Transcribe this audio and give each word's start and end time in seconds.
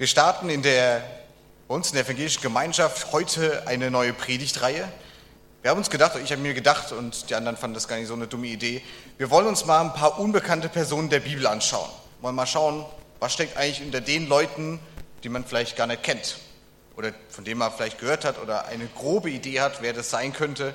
Wir 0.00 0.06
starten 0.06 0.48
in 0.48 0.62
der, 0.62 1.04
uns 1.68 1.90
in 1.90 1.96
der 1.96 2.06
evangelischen 2.06 2.40
Gemeinschaft 2.40 3.12
heute 3.12 3.66
eine 3.66 3.90
neue 3.90 4.14
Predigtreihe. 4.14 4.90
Wir 5.60 5.70
haben 5.70 5.76
uns 5.76 5.90
gedacht, 5.90 6.18
ich 6.24 6.32
habe 6.32 6.40
mir 6.40 6.54
gedacht 6.54 6.92
und 6.92 7.28
die 7.28 7.34
anderen 7.34 7.58
fanden 7.58 7.74
das 7.74 7.86
gar 7.86 7.98
nicht 7.98 8.08
so 8.08 8.14
eine 8.14 8.26
dumme 8.26 8.46
Idee, 8.46 8.80
wir 9.18 9.28
wollen 9.28 9.46
uns 9.46 9.66
mal 9.66 9.82
ein 9.82 9.92
paar 9.92 10.18
unbekannte 10.18 10.70
Personen 10.70 11.10
der 11.10 11.20
Bibel 11.20 11.46
anschauen. 11.46 11.90
Wollen 12.22 12.34
mal 12.34 12.46
schauen, 12.46 12.86
was 13.18 13.34
steckt 13.34 13.58
eigentlich 13.58 13.82
unter 13.82 14.00
den 14.00 14.26
Leuten, 14.26 14.80
die 15.22 15.28
man 15.28 15.44
vielleicht 15.44 15.76
gar 15.76 15.86
nicht 15.86 16.02
kennt 16.02 16.38
oder 16.96 17.12
von 17.28 17.44
denen 17.44 17.58
man 17.58 17.70
vielleicht 17.70 17.98
gehört 17.98 18.24
hat 18.24 18.38
oder 18.38 18.68
eine 18.68 18.86
grobe 18.86 19.28
Idee 19.28 19.60
hat, 19.60 19.82
wer 19.82 19.92
das 19.92 20.08
sein 20.08 20.32
könnte. 20.32 20.72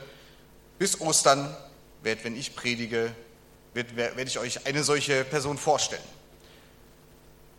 Bis 0.77 1.01
Ostern, 1.01 1.57
wenn 2.03 2.37
ich 2.37 2.55
predige, 2.55 3.11
werde 3.73 4.21
ich 4.21 4.37
euch 4.37 4.67
eine 4.67 4.83
solche 4.83 5.23
Person 5.23 5.57
vorstellen. 5.57 6.14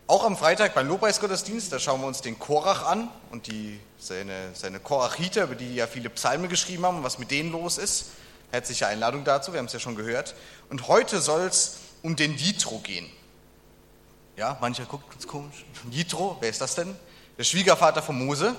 Auch 0.09 0.23
am 0.23 0.37
Freitag 0.37 0.73
beim 0.73 0.87
Lobpreisgottesdienst, 0.87 1.69
da 1.73 1.79
schauen 1.79 1.99
wir 1.99 2.07
uns 2.07 2.21
den 2.21 2.39
Korach 2.39 2.85
an 2.85 3.09
und 3.29 3.47
die, 3.47 3.77
seine, 3.99 4.51
seine 4.53 4.79
Korachiter, 4.79 5.43
über 5.43 5.55
die 5.55 5.75
ja 5.75 5.85
viele 5.85 6.09
Psalme 6.09 6.47
geschrieben 6.47 6.85
haben, 6.85 7.03
was 7.03 7.19
mit 7.19 7.29
denen 7.29 7.51
los 7.51 7.77
ist. 7.77 8.11
Herzliche 8.51 8.87
Einladung 8.87 9.25
dazu, 9.25 9.51
wir 9.51 9.59
haben 9.59 9.65
es 9.65 9.73
ja 9.73 9.79
schon 9.79 9.97
gehört. 9.97 10.33
Und 10.69 10.87
heute 10.87 11.19
soll 11.19 11.41
es 11.41 11.79
um 12.03 12.15
den 12.15 12.37
Jitro 12.37 12.79
gehen. 12.79 13.09
Ja, 14.37 14.57
mancher 14.61 14.85
guckt 14.85 15.11
ganz 15.11 15.27
komisch. 15.27 15.65
Jitro, 15.91 16.37
wer 16.39 16.49
ist 16.51 16.61
das 16.61 16.75
denn? 16.75 16.95
Der 17.37 17.43
Schwiegervater 17.43 18.01
von 18.01 18.25
Mose. 18.25 18.55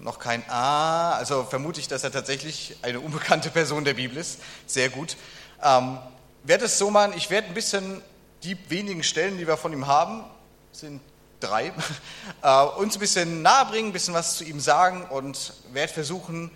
Noch 0.00 0.18
kein 0.18 0.42
Ah, 0.48 1.12
also 1.12 1.44
vermute 1.44 1.78
ich, 1.78 1.86
dass 1.86 2.02
er 2.02 2.10
tatsächlich 2.10 2.76
eine 2.82 2.98
unbekannte 2.98 3.50
Person 3.50 3.84
der 3.84 3.94
Bibel 3.94 4.16
ist. 4.16 4.40
Sehr 4.66 4.88
gut. 4.88 5.16
Ähm, 5.62 5.98
werde 6.42 6.64
es 6.64 6.76
so 6.76 6.90
machen, 6.90 7.12
ich 7.16 7.30
werde 7.30 7.46
ein 7.46 7.54
bisschen 7.54 8.02
die 8.46 8.70
wenigen 8.70 9.02
Stellen, 9.02 9.38
die 9.38 9.46
wir 9.46 9.56
von 9.56 9.72
ihm 9.72 9.88
haben, 9.88 10.24
sind 10.70 11.00
drei, 11.40 11.72
äh, 12.42 12.62
uns 12.78 12.94
ein 12.94 13.00
bisschen 13.00 13.42
nahebringen, 13.42 13.90
ein 13.90 13.92
bisschen 13.92 14.14
was 14.14 14.36
zu 14.36 14.44
ihm 14.44 14.60
sagen 14.60 15.04
und 15.10 15.52
werde 15.72 15.92
versuchen, 15.92 16.50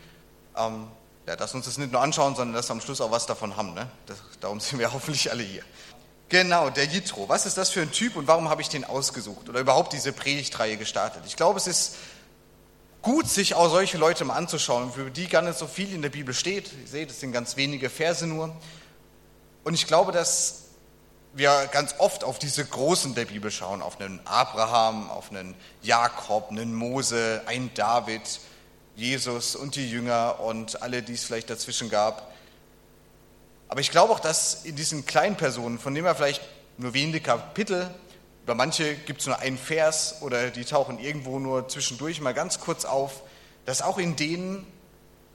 ähm, 0.56 0.86
ja, 1.26 1.36
dass 1.36 1.54
uns 1.54 1.66
das 1.66 1.78
nicht 1.78 1.92
nur 1.92 2.00
anschauen, 2.00 2.36
sondern 2.36 2.54
dass 2.54 2.68
wir 2.68 2.72
am 2.72 2.80
Schluss 2.80 3.00
auch 3.00 3.10
was 3.10 3.26
davon 3.26 3.56
haben. 3.56 3.74
Ne? 3.74 3.88
Das, 4.06 4.18
darum 4.40 4.60
sind 4.60 4.78
wir 4.78 4.92
hoffentlich 4.92 5.30
alle 5.30 5.42
hier. 5.42 5.62
Genau, 6.28 6.70
der 6.70 6.84
Jitro. 6.84 7.28
Was 7.28 7.44
ist 7.44 7.58
das 7.58 7.70
für 7.70 7.82
ein 7.82 7.90
Typ 7.90 8.14
und 8.14 8.28
warum 8.28 8.48
habe 8.48 8.62
ich 8.62 8.68
den 8.68 8.84
ausgesucht 8.84 9.48
oder 9.48 9.58
überhaupt 9.58 9.92
diese 9.92 10.12
Predigtreihe 10.12 10.76
gestartet? 10.76 11.24
Ich 11.26 11.34
glaube, 11.34 11.58
es 11.58 11.66
ist 11.66 11.96
gut, 13.02 13.28
sich 13.28 13.54
auch 13.54 13.68
solche 13.68 13.98
Leute 13.98 14.24
mal 14.24 14.34
anzuschauen, 14.34 14.92
für 14.92 15.10
die 15.10 15.26
gar 15.26 15.42
nicht 15.42 15.58
so 15.58 15.66
viel 15.66 15.92
in 15.92 16.02
der 16.02 16.10
Bibel 16.10 16.32
steht. 16.32 16.70
Ihr 16.72 16.86
seht, 16.86 17.10
es 17.10 17.18
sind 17.18 17.32
ganz 17.32 17.56
wenige 17.56 17.90
Verse 17.90 18.28
nur. 18.28 18.56
Und 19.64 19.74
ich 19.74 19.88
glaube, 19.88 20.12
dass 20.12 20.69
wir 21.32 21.68
ganz 21.72 21.94
oft 21.98 22.24
auf 22.24 22.38
diese 22.38 22.64
Großen 22.64 23.14
der 23.14 23.26
Bibel 23.26 23.50
schauen, 23.50 23.82
auf 23.82 24.00
einen 24.00 24.20
Abraham, 24.26 25.10
auf 25.10 25.30
einen 25.30 25.54
Jakob, 25.82 26.50
einen 26.50 26.74
Mose, 26.74 27.42
einen 27.46 27.72
David, 27.74 28.40
Jesus 28.96 29.56
und 29.56 29.76
die 29.76 29.88
Jünger 29.90 30.40
und 30.40 30.82
alle, 30.82 31.02
die 31.02 31.14
es 31.14 31.24
vielleicht 31.24 31.50
dazwischen 31.50 31.88
gab. 31.88 32.32
Aber 33.68 33.80
ich 33.80 33.90
glaube 33.90 34.12
auch, 34.12 34.20
dass 34.20 34.64
in 34.64 34.74
diesen 34.74 35.06
kleinen 35.06 35.36
Personen, 35.36 35.78
von 35.78 35.94
denen 35.94 36.04
wir 36.04 36.14
vielleicht 36.14 36.42
nur 36.76 36.92
wenige 36.92 37.20
Kapitel, 37.20 37.88
über 38.42 38.54
manche 38.54 38.96
gibt 38.96 39.20
es 39.20 39.26
nur 39.26 39.38
einen 39.38 39.58
Vers 39.58 40.16
oder 40.22 40.50
die 40.50 40.64
tauchen 40.64 40.98
irgendwo 40.98 41.38
nur 41.38 41.68
zwischendurch 41.68 42.20
mal 42.20 42.34
ganz 42.34 42.58
kurz 42.58 42.84
auf, 42.84 43.22
dass 43.64 43.80
auch 43.82 43.98
in 43.98 44.16
denen 44.16 44.66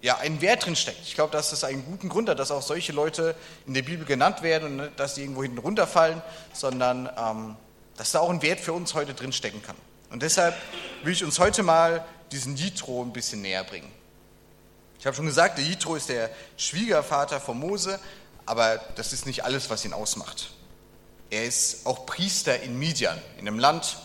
ja, 0.06 0.20
ein 0.20 0.40
Wert 0.40 0.68
drin 0.68 0.76
steckt. 0.76 1.00
Ich 1.02 1.16
glaube, 1.16 1.32
dass 1.32 1.52
es 1.52 1.64
einen 1.64 1.84
guten 1.84 2.10
Grund 2.10 2.30
hat, 2.30 2.38
dass 2.38 2.52
auch 2.52 2.62
solche 2.62 2.92
Leute 2.92 3.34
in 3.66 3.74
der 3.74 3.82
Bibel 3.82 4.06
genannt 4.06 4.44
werden 4.44 4.66
und 4.66 4.76
nicht, 4.76 5.00
dass 5.00 5.16
sie 5.16 5.22
irgendwo 5.22 5.42
hinten 5.42 5.58
runterfallen, 5.58 6.22
sondern 6.54 7.10
ähm, 7.18 7.56
dass 7.98 8.12
da 8.12 8.20
auch 8.20 8.30
ein 8.30 8.44
Wert 8.44 8.60
für 8.60 8.72
uns 8.72 8.94
heute 8.94 9.16
drin 9.16 9.34
stecken 9.34 9.64
kann. 9.64 9.76
Und 10.12 10.22
deshalb 10.22 10.56
will 11.02 11.12
ich 11.12 11.24
uns 11.24 11.40
heute 11.40 11.64
mal 11.64 12.06
diesen 12.32 12.56
Jitro 12.56 13.02
ein 13.02 13.14
bisschen 13.14 13.42
näher 13.42 13.64
bringen. 13.64 13.92
Ich 15.00 15.08
habe 15.08 15.16
schon 15.16 15.26
gesagt, 15.26 15.58
der 15.58 15.66
Jitro 15.66 15.96
ist 15.96 16.08
der 16.08 16.30
Schwiegervater 16.56 17.42
von 17.42 17.58
Mose, 17.58 18.00
aber 18.46 18.80
das 18.96 19.12
ist 19.12 19.26
nicht 19.26 19.44
alles, 19.44 19.72
was 19.72 19.86
ihn 19.86 19.94
ausmacht. 19.94 20.52
Er 21.32 21.46
ist 21.46 21.88
auch 21.88 22.06
Priester 22.06 22.62
in 22.62 22.78
Midian, 22.78 23.20
in 23.40 23.48
einem 23.48 23.58
Land, 23.58 23.98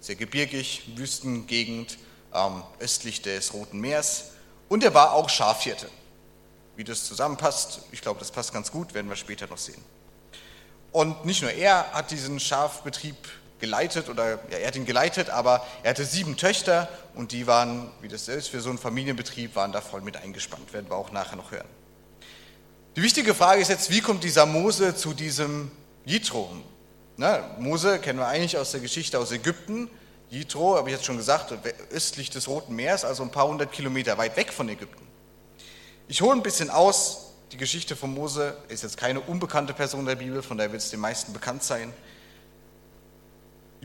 sehr 0.00 0.16
gebirgig, 0.16 0.96
Wüstengegend, 0.96 1.98
ähm, 2.34 2.64
östlich 2.80 3.22
des 3.22 3.54
Roten 3.54 3.78
Meers. 3.78 4.32
Und 4.68 4.82
er 4.84 4.94
war 4.94 5.12
auch 5.12 5.28
Schafhirte. 5.28 5.88
Wie 6.76 6.84
das 6.84 7.04
zusammenpasst, 7.04 7.80
ich 7.92 8.02
glaube, 8.02 8.18
das 8.18 8.30
passt 8.30 8.52
ganz 8.52 8.70
gut, 8.70 8.92
werden 8.94 9.08
wir 9.08 9.16
später 9.16 9.46
noch 9.46 9.58
sehen. 9.58 9.82
Und 10.92 11.24
nicht 11.24 11.42
nur 11.42 11.50
er 11.50 11.92
hat 11.92 12.10
diesen 12.10 12.40
Schafbetrieb 12.40 13.16
geleitet 13.58 14.08
oder 14.08 14.38
ja, 14.50 14.58
er 14.58 14.68
hat 14.68 14.76
ihn 14.76 14.84
geleitet, 14.84 15.30
aber 15.30 15.66
er 15.82 15.90
hatte 15.90 16.04
sieben 16.04 16.36
Töchter 16.36 16.88
und 17.14 17.32
die 17.32 17.46
waren, 17.46 17.90
wie 18.00 18.08
das 18.08 18.28
ist 18.28 18.48
für 18.48 18.60
so 18.60 18.68
einen 18.68 18.78
Familienbetrieb, 18.78 19.56
waren 19.56 19.72
da 19.72 19.80
voll 19.80 20.02
mit 20.02 20.16
eingespannt. 20.16 20.72
Werden 20.72 20.90
wir 20.90 20.96
auch 20.96 21.12
nachher 21.12 21.36
noch 21.36 21.50
hören. 21.50 21.68
Die 22.96 23.02
wichtige 23.02 23.34
Frage 23.34 23.60
ist 23.60 23.68
jetzt, 23.68 23.90
wie 23.90 24.00
kommt 24.00 24.24
dieser 24.24 24.46
Mose 24.46 24.94
zu 24.94 25.12
diesem 25.14 25.70
Jitro? 26.04 26.50
Na, 27.18 27.56
Mose 27.58 27.98
kennen 27.98 28.18
wir 28.18 28.26
eigentlich 28.26 28.58
aus 28.58 28.72
der 28.72 28.80
Geschichte 28.80 29.18
aus 29.18 29.32
Ägypten. 29.32 29.90
Jitro, 30.30 30.76
habe 30.76 30.88
ich 30.88 30.96
jetzt 30.96 31.04
schon 31.04 31.16
gesagt, 31.16 31.52
östlich 31.90 32.30
des 32.30 32.48
Roten 32.48 32.74
Meeres, 32.74 33.04
also 33.04 33.22
ein 33.22 33.30
paar 33.30 33.46
hundert 33.46 33.72
Kilometer 33.72 34.18
weit 34.18 34.36
weg 34.36 34.52
von 34.52 34.68
Ägypten. 34.68 35.06
Ich 36.08 36.20
hole 36.20 36.32
ein 36.32 36.42
bisschen 36.42 36.70
aus. 36.70 37.22
Die 37.52 37.56
Geschichte 37.56 37.94
von 37.94 38.12
Mose 38.12 38.56
ist 38.68 38.82
jetzt 38.82 38.96
keine 38.96 39.20
unbekannte 39.20 39.72
Person 39.72 40.04
der 40.04 40.16
Bibel, 40.16 40.42
von 40.42 40.58
der 40.58 40.72
wird 40.72 40.82
es 40.82 40.90
den 40.90 40.98
meisten 40.98 41.32
bekannt 41.32 41.62
sein. 41.62 41.92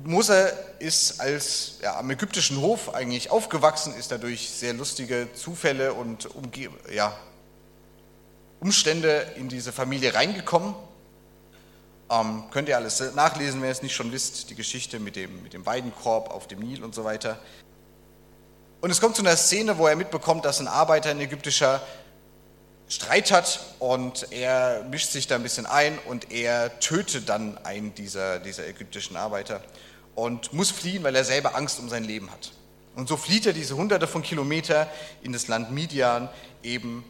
Mose 0.03 0.52
ist 0.79 1.19
als 1.19 1.75
ja, 1.81 2.00
am 2.00 2.09
ägyptischen 2.09 2.59
Hof 2.59 2.94
eigentlich 2.96 3.29
aufgewachsen, 3.29 3.94
ist 3.94 4.12
dadurch 4.12 4.50
sehr 4.50 4.73
lustige 4.73 5.28
Zufälle 5.35 5.94
und 5.94 6.25
Umge 6.35 6.69
ja, 6.91 7.16
Umstände 8.59 9.28
in 9.35 9.47
diese 9.47 9.72
Familie 9.72 10.16
reingekommen. 10.16 10.73
Ähm, 12.11 12.44
könnt 12.51 12.67
ihr 12.67 12.75
alles 12.75 13.01
nachlesen, 13.16 13.61
wenn 13.61 13.69
ihr 13.69 13.72
es 13.72 13.81
nicht 13.81 13.95
schon 13.95 14.11
wisst, 14.11 14.49
die 14.49 14.55
Geschichte 14.55 14.99
mit 14.99 15.16
dem, 15.16 15.41
mit 15.44 15.53
dem 15.53 15.66
Weidenkorb 15.66 16.29
auf 16.29 16.45
dem 16.47 16.59
Nil 16.59 16.83
und 16.83 16.94
so 16.94 17.05
weiter. 17.05 17.39
Und 18.81 18.91
es 18.91 18.99
kommt 18.99 19.16
zu 19.16 19.22
einer 19.22 19.38
Szene, 19.38 19.77
wo 19.77 19.88
er 19.88 19.95
mitbekommt, 19.95 20.44
dass 20.44 20.59
ein 20.59 20.67
Arbeiter, 20.67 21.09
ein 21.09 21.22
ägyptischer, 21.22 21.81
Streit 22.91 23.31
hat 23.31 23.61
und 23.79 24.33
er 24.33 24.83
mischt 24.83 25.11
sich 25.11 25.25
da 25.25 25.35
ein 25.35 25.44
bisschen 25.44 25.66
ein 25.66 25.97
und 25.99 26.29
er 26.29 26.77
tötet 26.81 27.29
dann 27.29 27.57
einen 27.59 27.95
dieser, 27.95 28.39
dieser 28.39 28.67
ägyptischen 28.67 29.16
Arbeiter 29.16 29.63
und 30.13 30.51
muss 30.51 30.72
fliehen, 30.72 31.01
weil 31.03 31.16
er 31.16 31.23
selber 31.23 31.55
Angst 31.55 31.79
um 31.79 31.88
sein 31.88 32.03
Leben 32.03 32.29
hat. 32.29 32.51
Und 32.97 33.07
so 33.07 33.16
flieht 33.16 33.45
er 33.45 33.53
diese 33.53 33.78
hunderte 33.78 34.07
von 34.07 34.23
Kilometern 34.23 34.88
in 35.23 35.31
das 35.31 35.47
Land 35.47 35.72
Midian, 35.72 36.28
eben 36.63 37.05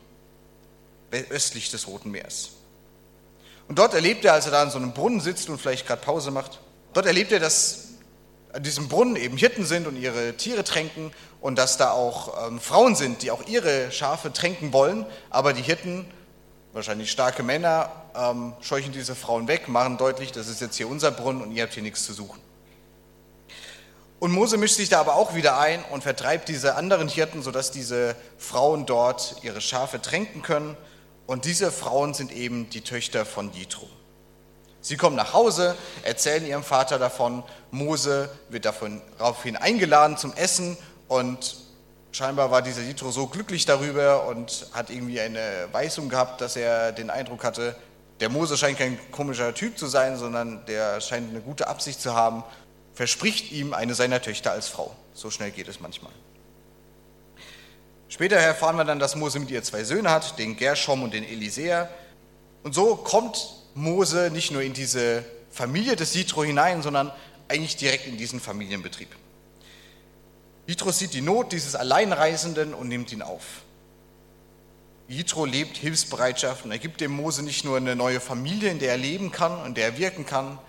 östlich 1.32 1.72
des 1.72 1.88
Roten 1.88 2.12
Meeres. 2.12 2.52
Und 3.72 3.80
dort 3.80 3.94
erlebt 3.94 4.26
er, 4.26 4.34
als 4.34 4.48
er 4.48 4.52
da 4.52 4.64
an 4.64 4.70
so 4.70 4.78
einem 4.78 4.92
Brunnen 4.92 5.22
sitzt 5.22 5.48
und 5.48 5.58
vielleicht 5.58 5.88
gerade 5.88 6.02
Pause 6.02 6.30
macht, 6.30 6.60
dort 6.92 7.06
erlebt 7.06 7.32
er, 7.32 7.40
dass 7.40 7.86
an 8.52 8.64
diesem 8.64 8.90
Brunnen 8.90 9.16
eben 9.16 9.38
Hirten 9.38 9.64
sind 9.64 9.88
und 9.88 9.96
ihre 9.96 10.36
Tiere 10.36 10.66
tränken 10.66 11.14
und 11.40 11.58
dass 11.58 11.78
da 11.78 11.92
auch 11.92 12.50
ähm, 12.50 12.60
Frauen 12.60 12.98
sind, 12.98 13.22
die 13.22 13.32
auch 13.32 13.48
ihre 13.48 13.90
Schafe 13.94 14.34
tränken 14.34 14.74
wollen, 14.74 15.06
aber 15.30 15.54
die 15.54 15.62
Hirten, 15.62 16.06
wahrscheinlich 16.74 17.12
starke 17.12 17.44
Männer, 17.44 17.90
ähm, 18.14 18.52
scheuchen 18.60 18.92
diese 18.92 19.16
Frauen 19.16 19.48
weg, 19.48 19.70
machen 19.70 19.96
deutlich, 19.98 20.34
das 20.34 20.50
ist 20.50 20.60
jetzt 20.60 20.76
hier 20.76 20.90
unser 20.90 21.12
Brunnen 21.12 21.42
und 21.42 21.54
ihr 21.54 21.64
habt 21.64 21.74
hier 21.74 21.82
nichts 21.82 22.06
zu 22.06 22.12
suchen. 22.12 22.42
Und 24.20 24.34
Mose 24.34 24.58
mischt 24.58 24.76
sich 24.76 24.90
da 24.90 25.00
aber 25.00 25.16
auch 25.16 25.34
wieder 25.34 25.58
ein 25.58 25.82
und 25.92 26.04
vertreibt 26.04 26.50
diese 26.50 26.76
anderen 26.76 27.08
Hirten, 27.08 27.42
sodass 27.42 27.72
diese 27.72 28.18
Frauen 28.38 28.86
dort 28.86 29.38
ihre 29.44 29.62
Schafe 29.62 30.02
tränken 30.02 30.42
können 30.42 30.76
und 31.32 31.46
diese 31.46 31.72
Frauen 31.72 32.14
sind 32.14 32.34
eben 32.34 32.70
die 32.72 32.82
Töchter 32.82 33.26
von 33.26 33.54
Jitro. 33.54 33.88
Sie 34.82 34.98
kommen 34.98 35.16
nach 35.16 35.32
Hause, 35.32 35.78
erzählen 36.04 36.46
ihrem 36.46 36.62
Vater 36.62 37.00
davon. 37.00 37.44
Mose 37.72 38.30
wird 38.50 38.66
daraufhin 38.66 39.56
eingeladen 39.56 40.18
zum 40.18 40.34
Essen 40.34 40.76
und 41.08 41.56
scheinbar 42.12 42.52
war 42.52 42.62
dieser 42.62 42.82
Jitro 42.82 43.12
so 43.12 43.28
glücklich 43.28 43.66
darüber 43.66 44.28
und 44.28 44.68
hat 44.74 44.90
irgendwie 44.90 45.22
eine 45.22 45.70
Weisung 45.72 46.10
gehabt, 46.10 46.42
dass 46.42 46.58
er 46.58 46.92
den 46.92 47.10
Eindruck 47.10 47.46
hatte, 47.46 47.78
der 48.20 48.28
Mose 48.28 48.58
scheint 48.58 48.78
kein 48.78 49.00
komischer 49.14 49.54
Typ 49.54 49.78
zu 49.78 49.88
sein, 49.88 50.18
sondern 50.18 50.66
der 50.66 51.00
scheint 51.00 51.30
eine 51.30 51.40
gute 51.40 51.70
Absicht 51.70 52.02
zu 52.02 52.14
haben, 52.14 52.44
verspricht 52.94 53.54
ihm 53.54 53.74
eine 53.74 53.96
seiner 53.96 54.22
Töchter 54.22 54.52
als 54.52 54.68
Frau. 54.68 54.94
So 55.14 55.32
schnell 55.32 55.52
geht 55.52 55.70
es 55.70 55.80
manchmal. 55.80 56.12
Später 58.12 58.36
erfahren 58.36 58.76
wir 58.76 58.84
dann, 58.84 59.00
dass 59.00 59.16
Mose 59.16 59.40
mit 59.40 59.50
ihr 59.52 59.64
zwei 59.64 59.86
Söhne 59.86 60.12
hat, 60.12 60.38
den 60.38 60.58
Gershom 60.58 61.02
und 61.02 61.14
den 61.14 61.24
Elisea. 61.24 61.90
Und 62.62 62.76
so 62.76 62.98
kommt 62.98 63.56
Mose 63.74 64.30
nicht 64.34 64.52
nur 64.52 64.62
in 64.62 64.74
diese 64.74 65.24
Familie 65.50 65.96
des 65.96 66.14
Jitro 66.14 66.44
hinein, 66.44 66.82
sondern 66.82 67.14
eigentlich 67.48 67.78
direkt 67.78 68.08
in 68.08 68.18
diesen 68.18 68.42
Familienbetrieb. 68.42 69.08
Jitro 70.68 70.92
sieht 70.92 71.14
die 71.14 71.22
Not 71.22 71.54
dieses 71.54 71.74
Alleinreisenden 71.74 72.74
und 72.74 72.90
nimmt 72.90 73.14
ihn 73.14 73.22
auf. 73.22 73.64
Jitro 75.08 75.46
lebt 75.46 75.78
Hilfsbereitschaft 75.78 76.66
und 76.66 76.72
er 76.72 76.80
gibt 76.80 77.00
dem 77.00 77.12
Mose 77.12 77.44
nicht 77.44 77.64
nur 77.64 77.78
eine 77.78 77.96
neue 77.96 78.20
Familie, 78.20 78.72
in 78.72 78.80
der 78.80 78.92
er 78.92 78.98
leben 78.98 79.32
kann 79.32 79.58
und 79.62 79.78
der 79.78 79.86
er 79.86 79.98
wirken 79.98 80.26
kann. 80.26 80.60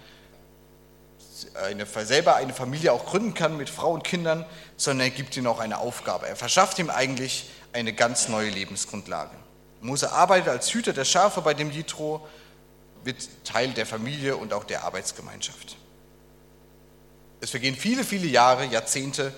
Eine, 1.57 1.87
selber 1.87 2.37
eine 2.37 2.53
Familie 2.53 2.93
auch 2.93 3.07
gründen 3.07 3.35
kann 3.35 3.57
mit 3.57 3.71
Frau 3.71 3.93
und 3.93 4.05
Kindern, 4.05 4.45
sondern 4.77 5.09
er 5.09 5.11
gibt 5.11 5.37
ihm 5.37 5.47
auch 5.47 5.61
eine 5.61 5.79
Aufgabe. 5.79 6.27
Er 6.27 6.37
verschafft 6.37 6.79
ihm 6.79 6.91
eigentlich 6.91 7.51
eine 7.73 7.93
ganz 7.93 8.29
neue 8.29 8.51
Lebensgrundlage. 8.51 9.31
Mose 9.81 10.13
arbeitet 10.13 10.49
als 10.49 10.73
Hüter 10.73 10.93
der 10.93 11.05
Schafe 11.05 11.41
bei 11.41 11.55
dem 11.55 11.71
Jitro, 11.71 12.27
wird 13.05 13.17
Teil 13.45 13.73
der 13.73 13.87
Familie 13.87 14.37
und 14.37 14.53
auch 14.53 14.65
der 14.65 14.85
Arbeitsgemeinschaft. 14.85 15.77
Es 17.41 17.51
vergehen 17.51 17.75
viele, 17.75 18.05
viele 18.05 18.29
Jahre, 18.29 18.65
Jahrzehnte 18.65 19.35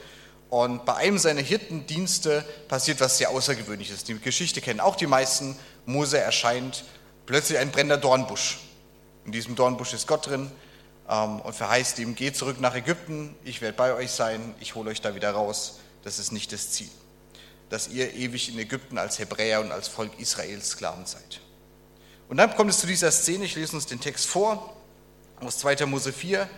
und 0.50 0.84
bei 0.84 0.94
einem 0.94 1.18
seiner 1.18 1.40
Hirtendienste 1.40 2.44
passiert 2.68 3.00
was 3.00 3.18
sehr 3.18 3.30
Außergewöhnliches. 3.30 4.04
Die 4.04 4.18
Geschichte 4.18 4.60
kennen 4.60 4.80
auch 4.80 4.96
die 4.96 5.06
meisten. 5.06 5.58
Mose 5.86 6.18
erscheint 6.18 6.84
plötzlich 7.26 7.58
ein 7.58 7.70
brennender 7.70 7.96
Dornbusch. 7.96 8.60
In 9.24 9.32
diesem 9.32 9.56
Dornbusch 9.56 9.94
ist 9.94 10.06
Gott 10.06 10.26
drin 10.26 10.50
und 11.06 11.54
verheißt 11.54 11.98
ihm, 11.98 12.14
geht 12.14 12.36
zurück 12.36 12.60
nach 12.60 12.74
Ägypten, 12.74 13.34
ich 13.44 13.60
werde 13.60 13.76
bei 13.76 13.94
euch 13.94 14.10
sein, 14.10 14.54
ich 14.60 14.74
hole 14.74 14.90
euch 14.90 15.00
da 15.00 15.14
wieder 15.14 15.32
raus. 15.32 15.80
Das 16.02 16.18
ist 16.18 16.32
nicht 16.32 16.52
das 16.52 16.70
Ziel, 16.70 16.90
dass 17.68 17.88
ihr 17.88 18.14
ewig 18.14 18.48
in 18.48 18.58
Ägypten 18.58 18.98
als 18.98 19.18
Hebräer 19.18 19.60
und 19.60 19.72
als 19.72 19.88
Volk 19.88 20.18
Israels 20.18 20.70
Sklaven 20.70 21.06
seid. 21.06 21.40
Und 22.28 22.38
dann 22.38 22.54
kommt 22.56 22.70
es 22.70 22.78
zu 22.78 22.86
dieser 22.86 23.10
Szene, 23.10 23.44
ich 23.44 23.54
lese 23.54 23.76
uns 23.76 23.86
den 23.86 24.00
Text 24.00 24.26
vor, 24.26 24.74
aus 25.40 25.58
2. 25.58 25.86
Mose 25.86 26.12
4. 26.12 26.48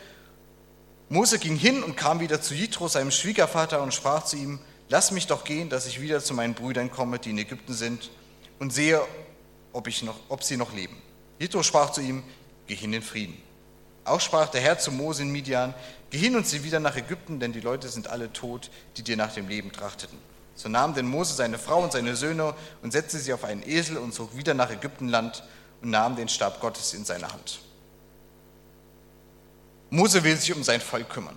Mose 1.09 1.39
ging 1.39 1.57
hin 1.57 1.83
und 1.83 1.97
kam 1.97 2.21
wieder 2.21 2.41
zu 2.41 2.55
Jitro, 2.55 2.89
seinem 2.89 3.11
Schwiegervater, 3.11 3.83
und 3.83 3.95
sprach 3.95 4.25
zu 4.25 4.37
ihm, 4.37 4.61
lass 4.89 5.11
mich 5.11 5.27
doch 5.27 5.45
gehen, 5.45 5.71
dass 5.71 5.87
ich 5.87 6.01
wieder 6.01 6.21
zu 6.21 6.35
meinen 6.35 6.55
Brüdern 6.55 6.91
komme, 6.91 7.19
die 7.19 7.31
in 7.31 7.39
Ägypten 7.39 7.75
sind, 7.75 8.11
und 8.59 8.73
sehe, 8.73 9.01
ob, 9.73 9.87
ich 9.87 10.03
noch, 10.03 10.19
ob 10.29 10.43
sie 10.43 10.57
noch 10.57 10.73
leben. 10.73 10.97
Jitro 11.39 11.63
sprach 11.63 11.91
zu 11.91 12.01
ihm, 12.01 12.23
geh 12.67 12.75
hin 12.75 12.93
in 12.93 13.03
Frieden. 13.03 13.41
Auch 14.07 14.21
sprach 14.21 14.49
der 14.49 14.61
Herr 14.61 14.79
zu 14.79 14.93
Mose 14.93 15.23
in 15.23 15.31
Midian, 15.31 15.75
geh 16.11 16.19
hin 16.19 16.37
und 16.37 16.47
sieh 16.47 16.63
wieder 16.63 16.79
nach 16.79 16.97
Ägypten, 16.97 17.41
denn 17.41 17.53
die 17.53 17.61
Leute 17.61 17.89
sind 17.89 18.09
alle 18.09 18.33
tot, 18.33 18.71
die 18.97 19.03
dir 19.03 19.17
nach 19.17 19.35
dem 19.35 19.49
Leben 19.49 19.73
trachteten. 19.73 20.19
So 20.55 20.69
nahm 20.69 20.95
denn 20.95 21.07
Mose 21.07 21.35
seine 21.35 21.59
Frau 21.59 21.83
und 21.83 21.93
seine 21.93 22.15
Söhne 22.15 22.55
und 22.83 22.93
setzte 22.93 23.19
sie 23.19 23.33
auf 23.33 23.45
einen 23.45 23.63
Esel 23.69 23.99
und 23.99 24.15
zog 24.15 24.37
wieder 24.37 24.55
nach 24.55 24.71
Ägyptenland 24.71 25.43
und 25.83 25.91
nahm 25.91 26.17
den 26.17 26.29
Stab 26.29 26.61
Gottes 26.61 26.95
in 26.95 27.05
seine 27.05 27.31
Hand. 27.33 27.59
Mose 29.91 30.23
will 30.23 30.37
sich 30.37 30.55
um 30.55 30.63
sein 30.63 30.81
Volk 30.81 31.09
kümmern 31.09 31.37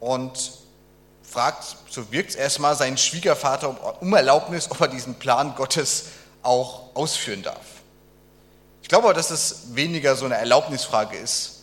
und 0.00 0.52
fragt, 1.22 1.76
so 1.90 2.10
wirkt 2.12 2.30
es 2.30 2.36
erstmal, 2.36 2.76
seinen 2.76 2.96
Schwiegervater 2.96 4.00
um 4.00 4.14
Erlaubnis, 4.14 4.70
ob 4.70 4.80
er 4.80 4.88
diesen 4.88 5.16
Plan 5.16 5.54
Gottes 5.56 6.06
auch 6.42 6.94
ausführen 6.94 7.42
darf. 7.42 7.77
Ich 8.88 8.90
glaube 8.90 9.12
dass 9.12 9.28
es 9.30 9.74
weniger 9.74 10.16
so 10.16 10.24
eine 10.24 10.36
Erlaubnisfrage 10.36 11.18
ist. 11.18 11.56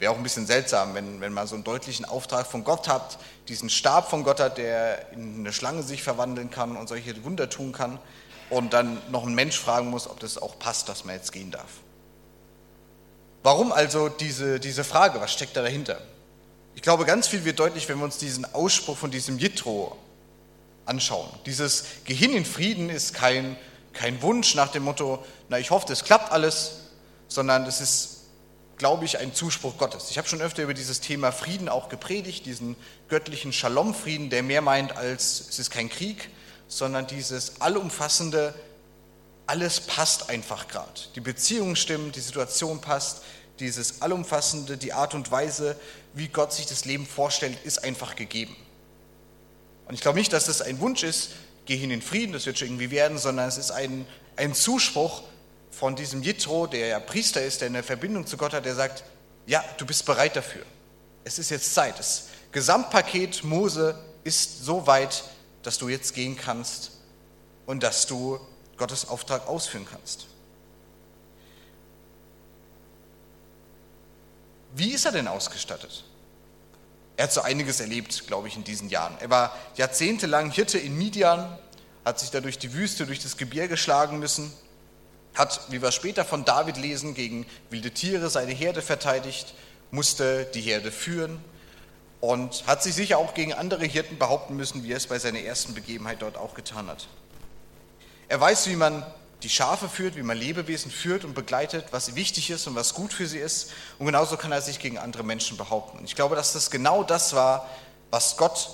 Wäre 0.00 0.10
auch 0.10 0.16
ein 0.16 0.24
bisschen 0.24 0.46
seltsam, 0.46 0.96
wenn, 0.96 1.20
wenn 1.20 1.32
man 1.32 1.46
so 1.46 1.54
einen 1.54 1.62
deutlichen 1.62 2.04
Auftrag 2.04 2.48
von 2.48 2.64
Gott 2.64 2.88
hat, 2.88 3.18
diesen 3.46 3.70
Stab 3.70 4.10
von 4.10 4.24
Gott 4.24 4.40
hat, 4.40 4.58
der 4.58 5.12
in 5.12 5.36
eine 5.38 5.52
Schlange 5.52 5.84
sich 5.84 6.02
verwandeln 6.02 6.50
kann 6.50 6.76
und 6.76 6.88
solche 6.88 7.22
Wunder 7.22 7.48
tun 7.48 7.70
kann 7.70 8.00
und 8.50 8.72
dann 8.72 9.00
noch 9.12 9.24
ein 9.24 9.32
Mensch 9.32 9.56
fragen 9.56 9.90
muss, 9.90 10.10
ob 10.10 10.18
das 10.18 10.38
auch 10.38 10.58
passt, 10.58 10.88
dass 10.88 11.04
man 11.04 11.14
jetzt 11.14 11.30
gehen 11.30 11.52
darf. 11.52 11.70
Warum 13.44 13.70
also 13.70 14.08
diese, 14.08 14.58
diese 14.58 14.82
Frage? 14.82 15.20
Was 15.20 15.32
steckt 15.32 15.56
da 15.56 15.62
dahinter? 15.62 16.00
Ich 16.74 16.82
glaube, 16.82 17.04
ganz 17.04 17.28
viel 17.28 17.44
wird 17.44 17.60
deutlich, 17.60 17.88
wenn 17.88 17.98
wir 17.98 18.04
uns 18.06 18.18
diesen 18.18 18.44
Ausspruch 18.56 18.98
von 18.98 19.12
diesem 19.12 19.38
Jitro 19.38 19.96
anschauen. 20.84 21.28
Dieses 21.46 21.84
Gehirn 22.06 22.32
in 22.32 22.44
Frieden 22.44 22.90
ist 22.90 23.14
kein 23.14 23.56
kein 23.92 24.22
Wunsch 24.22 24.54
nach 24.54 24.68
dem 24.68 24.84
Motto, 24.84 25.24
na, 25.48 25.58
ich 25.58 25.70
hoffe, 25.70 25.92
es 25.92 26.04
klappt 26.04 26.32
alles, 26.32 26.72
sondern 27.28 27.66
es 27.66 27.80
ist, 27.80 28.18
glaube 28.78 29.04
ich, 29.04 29.18
ein 29.18 29.34
Zuspruch 29.34 29.78
Gottes. 29.78 30.10
Ich 30.10 30.18
habe 30.18 30.28
schon 30.28 30.40
öfter 30.40 30.62
über 30.62 30.74
dieses 30.74 31.00
Thema 31.00 31.32
Frieden 31.32 31.68
auch 31.68 31.88
gepredigt, 31.88 32.46
diesen 32.46 32.76
göttlichen 33.08 33.52
Shalom-Frieden, 33.52 34.30
der 34.30 34.42
mehr 34.42 34.62
meint 34.62 34.96
als, 34.96 35.40
es 35.48 35.58
ist 35.58 35.70
kein 35.70 35.88
Krieg, 35.88 36.30
sondern 36.68 37.06
dieses 37.06 37.60
allumfassende, 37.60 38.54
alles 39.46 39.80
passt 39.80 40.30
einfach 40.30 40.68
gerade. 40.68 41.00
Die 41.14 41.20
Beziehungen 41.20 41.76
stimmen, 41.76 42.12
die 42.12 42.20
Situation 42.20 42.80
passt, 42.80 43.22
dieses 43.60 44.00
allumfassende, 44.02 44.76
die 44.76 44.92
Art 44.92 45.14
und 45.14 45.30
Weise, 45.30 45.76
wie 46.14 46.28
Gott 46.28 46.52
sich 46.52 46.66
das 46.66 46.84
Leben 46.84 47.06
vorstellt, 47.06 47.58
ist 47.64 47.84
einfach 47.84 48.16
gegeben. 48.16 48.56
Und 49.86 49.94
ich 49.94 50.00
glaube 50.00 50.18
nicht, 50.18 50.32
dass 50.32 50.46
das 50.46 50.62
ein 50.62 50.80
Wunsch 50.80 51.02
ist, 51.02 51.30
geh 51.66 51.76
hin 51.76 51.90
in 51.90 52.02
Frieden, 52.02 52.32
das 52.32 52.46
wird 52.46 52.58
schon 52.58 52.68
irgendwie 52.68 52.90
werden, 52.90 53.18
sondern 53.18 53.48
es 53.48 53.58
ist 53.58 53.70
ein, 53.70 54.06
ein 54.36 54.54
Zuspruch 54.54 55.22
von 55.70 55.96
diesem 55.96 56.22
Jitro, 56.22 56.66
der 56.66 56.86
ja 56.88 57.00
Priester 57.00 57.42
ist, 57.42 57.60
der 57.60 57.68
eine 57.68 57.82
Verbindung 57.82 58.26
zu 58.26 58.36
Gott 58.36 58.52
hat, 58.52 58.64
der 58.64 58.74
sagt, 58.74 59.04
ja, 59.46 59.64
du 59.78 59.86
bist 59.86 60.04
bereit 60.04 60.36
dafür. 60.36 60.62
Es 61.24 61.38
ist 61.38 61.50
jetzt 61.50 61.74
Zeit. 61.74 61.98
Das 61.98 62.28
Gesamtpaket 62.52 63.44
Mose 63.44 63.98
ist 64.24 64.64
so 64.64 64.86
weit, 64.86 65.24
dass 65.62 65.78
du 65.78 65.88
jetzt 65.88 66.14
gehen 66.14 66.36
kannst 66.36 66.92
und 67.66 67.82
dass 67.82 68.06
du 68.06 68.38
Gottes 68.76 69.08
Auftrag 69.08 69.46
ausführen 69.46 69.86
kannst. 69.90 70.26
Wie 74.74 74.92
ist 74.92 75.04
er 75.04 75.12
denn 75.12 75.28
ausgestattet? 75.28 76.04
Er 77.16 77.24
hat 77.24 77.32
so 77.32 77.42
einiges 77.42 77.80
erlebt, 77.80 78.26
glaube 78.26 78.48
ich, 78.48 78.56
in 78.56 78.64
diesen 78.64 78.88
Jahren. 78.88 79.14
Er 79.20 79.30
war 79.30 79.56
jahrzehntelang 79.76 80.50
Hirte 80.50 80.78
in 80.78 80.96
Midian, 80.96 81.58
hat 82.04 82.18
sich 82.18 82.30
da 82.30 82.40
durch 82.40 82.58
die 82.58 82.72
Wüste, 82.72 83.06
durch 83.06 83.20
das 83.20 83.36
Gebirge 83.36 83.76
schlagen 83.76 84.18
müssen, 84.18 84.52
hat, 85.34 85.60
wie 85.68 85.80
wir 85.80 85.92
später 85.92 86.24
von 86.24 86.44
David 86.44 86.76
lesen, 86.76 87.14
gegen 87.14 87.46
wilde 87.70 87.90
Tiere 87.90 88.28
seine 88.28 88.52
Herde 88.52 88.82
verteidigt, 88.82 89.54
musste 89.90 90.44
die 90.54 90.60
Herde 90.60 90.90
führen 90.90 91.42
und 92.20 92.66
hat 92.66 92.82
sich 92.82 92.94
sicher 92.94 93.18
auch 93.18 93.34
gegen 93.34 93.52
andere 93.52 93.84
Hirten 93.84 94.18
behaupten 94.18 94.56
müssen, 94.56 94.84
wie 94.84 94.92
er 94.92 94.96
es 94.96 95.06
bei 95.06 95.18
seiner 95.18 95.40
ersten 95.40 95.74
Begebenheit 95.74 96.22
dort 96.22 96.36
auch 96.36 96.54
getan 96.54 96.86
hat. 96.86 97.08
Er 98.28 98.40
weiß, 98.40 98.68
wie 98.68 98.76
man 98.76 99.04
die 99.42 99.48
Schafe 99.48 99.88
führt, 99.88 100.16
wie 100.16 100.22
man 100.22 100.36
Lebewesen 100.36 100.90
führt 100.90 101.24
und 101.24 101.34
begleitet, 101.34 101.86
was 101.90 102.14
wichtig 102.14 102.50
ist 102.50 102.66
und 102.66 102.74
was 102.74 102.94
gut 102.94 103.12
für 103.12 103.26
sie 103.26 103.38
ist. 103.38 103.70
Und 103.98 104.06
genauso 104.06 104.36
kann 104.36 104.52
er 104.52 104.62
sich 104.62 104.78
gegen 104.78 104.98
andere 104.98 105.24
Menschen 105.24 105.56
behaupten. 105.56 105.98
Und 105.98 106.04
ich 106.04 106.14
glaube, 106.14 106.36
dass 106.36 106.52
das 106.52 106.70
genau 106.70 107.02
das 107.02 107.34
war, 107.34 107.68
was 108.10 108.36
Gott 108.36 108.70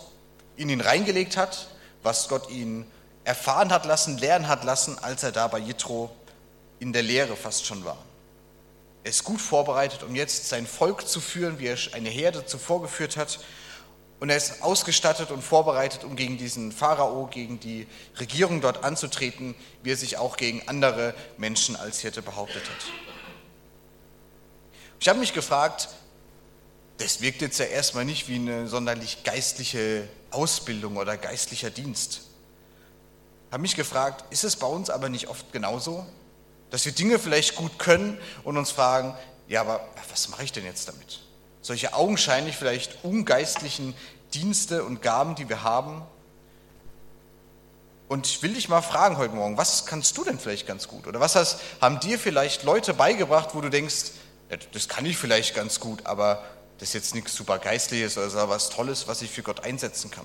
in 0.57 0.69
ihn 0.69 0.81
reingelegt 0.81 1.37
hat, 1.37 1.69
was 2.03 2.29
Gott 2.29 2.51
ihn 2.51 2.87
erfahren 3.25 3.73
hat 3.73 3.87
lassen, 3.87 4.19
lernen 4.19 4.49
hat 4.49 4.65
lassen, 4.65 4.99
als 4.99 5.23
er 5.23 5.33
da 5.33 5.47
bei 5.49 5.59
Jitro 5.59 6.11
in 6.81 6.93
der 6.93 7.03
Lehre 7.03 7.37
fast 7.37 7.67
schon 7.67 7.85
war. 7.85 7.99
Er 9.05 9.11
ist 9.11 9.25
gut 9.25 9.41
vorbereitet, 9.41 10.03
um 10.03 10.15
jetzt 10.15 10.49
sein 10.49 10.67
Volk 10.67 11.09
zu 11.09 11.21
führen, 11.21 11.59
wie 11.59 11.67
er 11.67 11.79
eine 11.93 12.11
Herde 12.11 12.45
zuvor 12.45 12.83
geführt 12.83 13.17
hat 13.17 13.41
und 14.21 14.31
er 14.31 14.37
ist 14.37 14.63
ausgestattet 14.63 15.31
und 15.31 15.43
vorbereitet, 15.43 16.05
um 16.05 16.17
gegen 16.17 16.39
diesen 16.39 16.73
Pharao, 16.73 17.27
gegen 17.27 17.61
die 17.61 17.87
Regierung 18.19 18.61
dort 18.61 18.83
anzutreten, 18.85 19.55
wie 19.83 19.93
er 19.93 19.97
sich 19.97 20.17
auch 20.17 20.37
gegen 20.37 20.67
andere 20.67 21.15
Menschen 21.37 21.77
als 21.77 22.01
Hirte 22.01 22.23
behauptet 22.23 22.63
hat. 22.63 22.93
Ich 25.01 25.09
habe 25.09 25.21
mich 25.21 25.33
gefragt, 25.33 25.89
das 26.99 27.21
wirkt 27.21 27.43
jetzt 27.43 27.61
ja 27.61 27.67
erstmal 27.67 28.05
nicht 28.05 28.29
wie 28.29 28.35
eine 28.35 28.67
sonderlich 28.67 29.23
geistliche 29.23 30.09
Ausbildung 30.33 30.97
oder 30.97 31.17
geistlicher 31.17 31.71
Dienst. 31.71 32.23
Ich 33.47 33.53
habe 33.53 33.63
mich 33.63 33.77
gefragt, 33.77 34.25
ist 34.33 34.43
es 34.43 34.57
bei 34.57 34.67
uns 34.67 34.91
aber 34.91 35.09
nicht 35.09 35.29
oft 35.29 35.53
genauso, 35.53 36.05
dass 36.71 36.85
wir 36.85 36.93
Dinge 36.93 37.21
vielleicht 37.21 37.55
gut 37.55 37.79
können 37.79 38.19
und 38.43 38.57
uns 38.57 38.73
fragen, 38.73 39.15
ja, 39.47 39.61
aber 39.61 39.89
was 40.11 40.29
mache 40.29 40.43
ich 40.43 40.53
denn 40.53 40.65
jetzt 40.65 40.89
damit? 40.89 41.21
Solche 41.69 41.93
augenscheinlich 41.93 42.57
vielleicht 42.57 43.05
ungeistlichen 43.05 43.95
Dienste 44.33 44.85
und 44.85 45.03
Gaben, 45.03 45.35
die 45.35 45.51
wir 45.51 45.63
haben. 45.63 46.03
Und 48.09 48.27
ich 48.27 48.43
will 48.43 48.55
dich 48.55 48.71
mal 48.71 48.81
fragen 48.81 49.19
heute 49.19 49.35
Morgen, 49.35 49.59
was 49.59 49.85
kannst 49.85 50.17
du 50.17 50.25
denn 50.25 50.39
vielleicht 50.39 50.67
ganz 50.67 50.89
gut? 50.89 51.07
Oder 51.07 51.21
was 51.21 51.37
hast, 51.37 51.61
haben 51.83 52.01
dir 52.01 52.19
vielleicht 52.19 52.63
Leute 52.63 52.95
beigebracht, 52.95 53.51
wo 53.53 53.61
du 53.61 53.69
denkst, 53.69 54.13
das 54.73 54.89
kann 54.89 55.05
ich 55.05 55.19
vielleicht 55.19 55.55
ganz 55.55 55.79
gut, 55.79 56.07
aber 56.07 56.43
das 56.79 56.89
ist 56.89 56.95
jetzt 56.95 57.15
nichts 57.15 57.35
super 57.35 57.59
Geistliches 57.59 58.17
oder 58.17 58.49
was 58.49 58.71
Tolles, 58.71 59.07
was 59.07 59.21
ich 59.21 59.31
für 59.31 59.43
Gott 59.43 59.63
einsetzen 59.63 60.11
kann. 60.11 60.25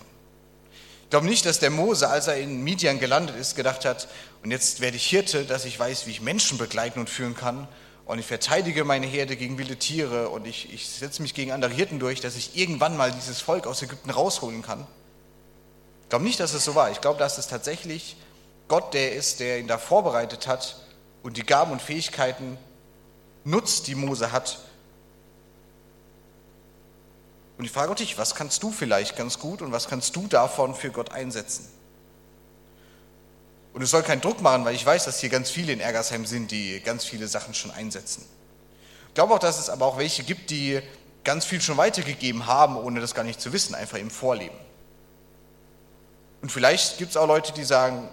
Ich 1.03 1.09
glaube 1.09 1.25
nicht, 1.25 1.45
dass 1.45 1.59
der 1.59 1.71
Mose, 1.71 2.07
als 2.07 2.27
er 2.27 2.37
in 2.37 2.63
Midian 2.63 2.99
gelandet 2.99 3.35
ist, 3.35 3.57
gedacht 3.57 3.83
hat, 3.83 4.07
und 4.43 4.51
jetzt 4.51 4.79
werde 4.79 4.95
ich 4.95 5.05
Hirte, 5.05 5.43
dass 5.43 5.65
ich 5.65 5.77
weiß, 5.77 6.07
wie 6.07 6.11
ich 6.11 6.21
Menschen 6.21 6.57
begleiten 6.57 7.01
und 7.01 7.09
führen 7.09 7.35
kann, 7.35 7.67
und 8.05 8.19
ich 8.19 8.25
verteidige 8.25 8.83
meine 8.83 9.05
Herde 9.05 9.35
gegen 9.35 9.57
wilde 9.57 9.77
Tiere 9.77 10.29
und 10.29 10.45
ich, 10.45 10.73
ich 10.73 10.89
setze 10.89 11.21
mich 11.21 11.33
gegen 11.33 11.51
andere 11.51 11.71
Hirten 11.71 11.99
durch, 11.99 12.19
dass 12.19 12.35
ich 12.35 12.57
irgendwann 12.57 12.97
mal 12.97 13.11
dieses 13.11 13.39
Volk 13.39 13.65
aus 13.65 13.81
Ägypten 13.81 14.09
rausholen 14.09 14.61
kann. 14.61 14.85
Ich 16.03 16.09
glaube 16.09 16.25
nicht, 16.25 16.39
dass 16.39 16.53
es 16.53 16.65
so 16.65 16.75
war. 16.75 16.91
Ich 16.91 17.01
glaube, 17.01 17.17
dass 17.19 17.37
es 17.37 17.47
tatsächlich 17.47 18.17
Gott 18.67 18.93
der 18.93 19.13
ist, 19.13 19.39
der 19.39 19.59
ihn 19.59 19.67
da 19.67 19.77
vorbereitet 19.77 20.47
hat 20.47 20.77
und 21.23 21.37
die 21.37 21.45
Gaben 21.45 21.71
und 21.71 21.81
Fähigkeiten 21.81 22.57
nutzt, 23.45 23.87
die 23.87 23.95
Mose 23.95 24.31
hat. 24.31 24.59
Und 27.57 27.65
ich 27.65 27.71
frage 27.71 27.95
dich, 27.95 28.17
was 28.17 28.35
kannst 28.35 28.63
du 28.63 28.71
vielleicht 28.71 29.15
ganz 29.15 29.39
gut 29.39 29.61
und 29.61 29.71
was 29.71 29.87
kannst 29.87 30.15
du 30.15 30.27
davon 30.27 30.75
für 30.75 30.91
Gott 30.91 31.11
einsetzen? 31.11 31.69
Und 33.73 33.81
es 33.81 33.89
soll 33.89 34.03
keinen 34.03 34.21
Druck 34.21 34.41
machen, 34.41 34.65
weil 34.65 34.75
ich 34.75 34.85
weiß, 34.85 35.05
dass 35.05 35.19
hier 35.19 35.29
ganz 35.29 35.49
viele 35.49 35.73
in 35.73 35.79
Ergersheim 35.79 36.25
sind, 36.25 36.51
die 36.51 36.79
ganz 36.81 37.05
viele 37.05 37.27
Sachen 37.27 37.53
schon 37.53 37.71
einsetzen. 37.71 38.23
Ich 39.07 39.15
glaube 39.15 39.33
auch, 39.33 39.39
dass 39.39 39.59
es 39.59 39.69
aber 39.69 39.85
auch 39.85 39.97
welche 39.97 40.23
gibt, 40.23 40.49
die 40.51 40.79
ganz 41.23 41.45
viel 41.45 41.61
schon 41.61 41.77
weitergegeben 41.77 42.45
haben, 42.45 42.77
ohne 42.77 42.99
das 42.99 43.15
gar 43.15 43.23
nicht 43.23 43.41
zu 43.41 43.51
wissen, 43.53 43.73
einfach 43.73 43.97
im 43.97 44.11
Vorleben. 44.11 44.57
Und 46.41 46.51
vielleicht 46.51 46.97
gibt 46.97 47.11
es 47.11 47.17
auch 47.17 47.27
Leute, 47.27 47.53
die 47.53 47.63
sagen, 47.63 48.09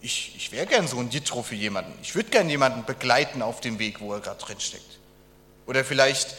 ich, 0.00 0.34
ich 0.36 0.52
wäre 0.52 0.66
gern 0.66 0.88
so 0.88 0.98
ein 0.98 1.10
Jitro 1.10 1.42
für 1.42 1.54
jemanden. 1.54 1.92
Ich 2.00 2.14
würde 2.14 2.30
gern 2.30 2.48
jemanden 2.48 2.84
begleiten 2.84 3.42
auf 3.42 3.60
dem 3.60 3.78
Weg, 3.78 4.00
wo 4.00 4.14
er 4.14 4.20
gerade 4.20 4.40
drin 4.40 4.60
steckt. 4.60 4.98
Oder 5.66 5.84
vielleicht 5.84 6.36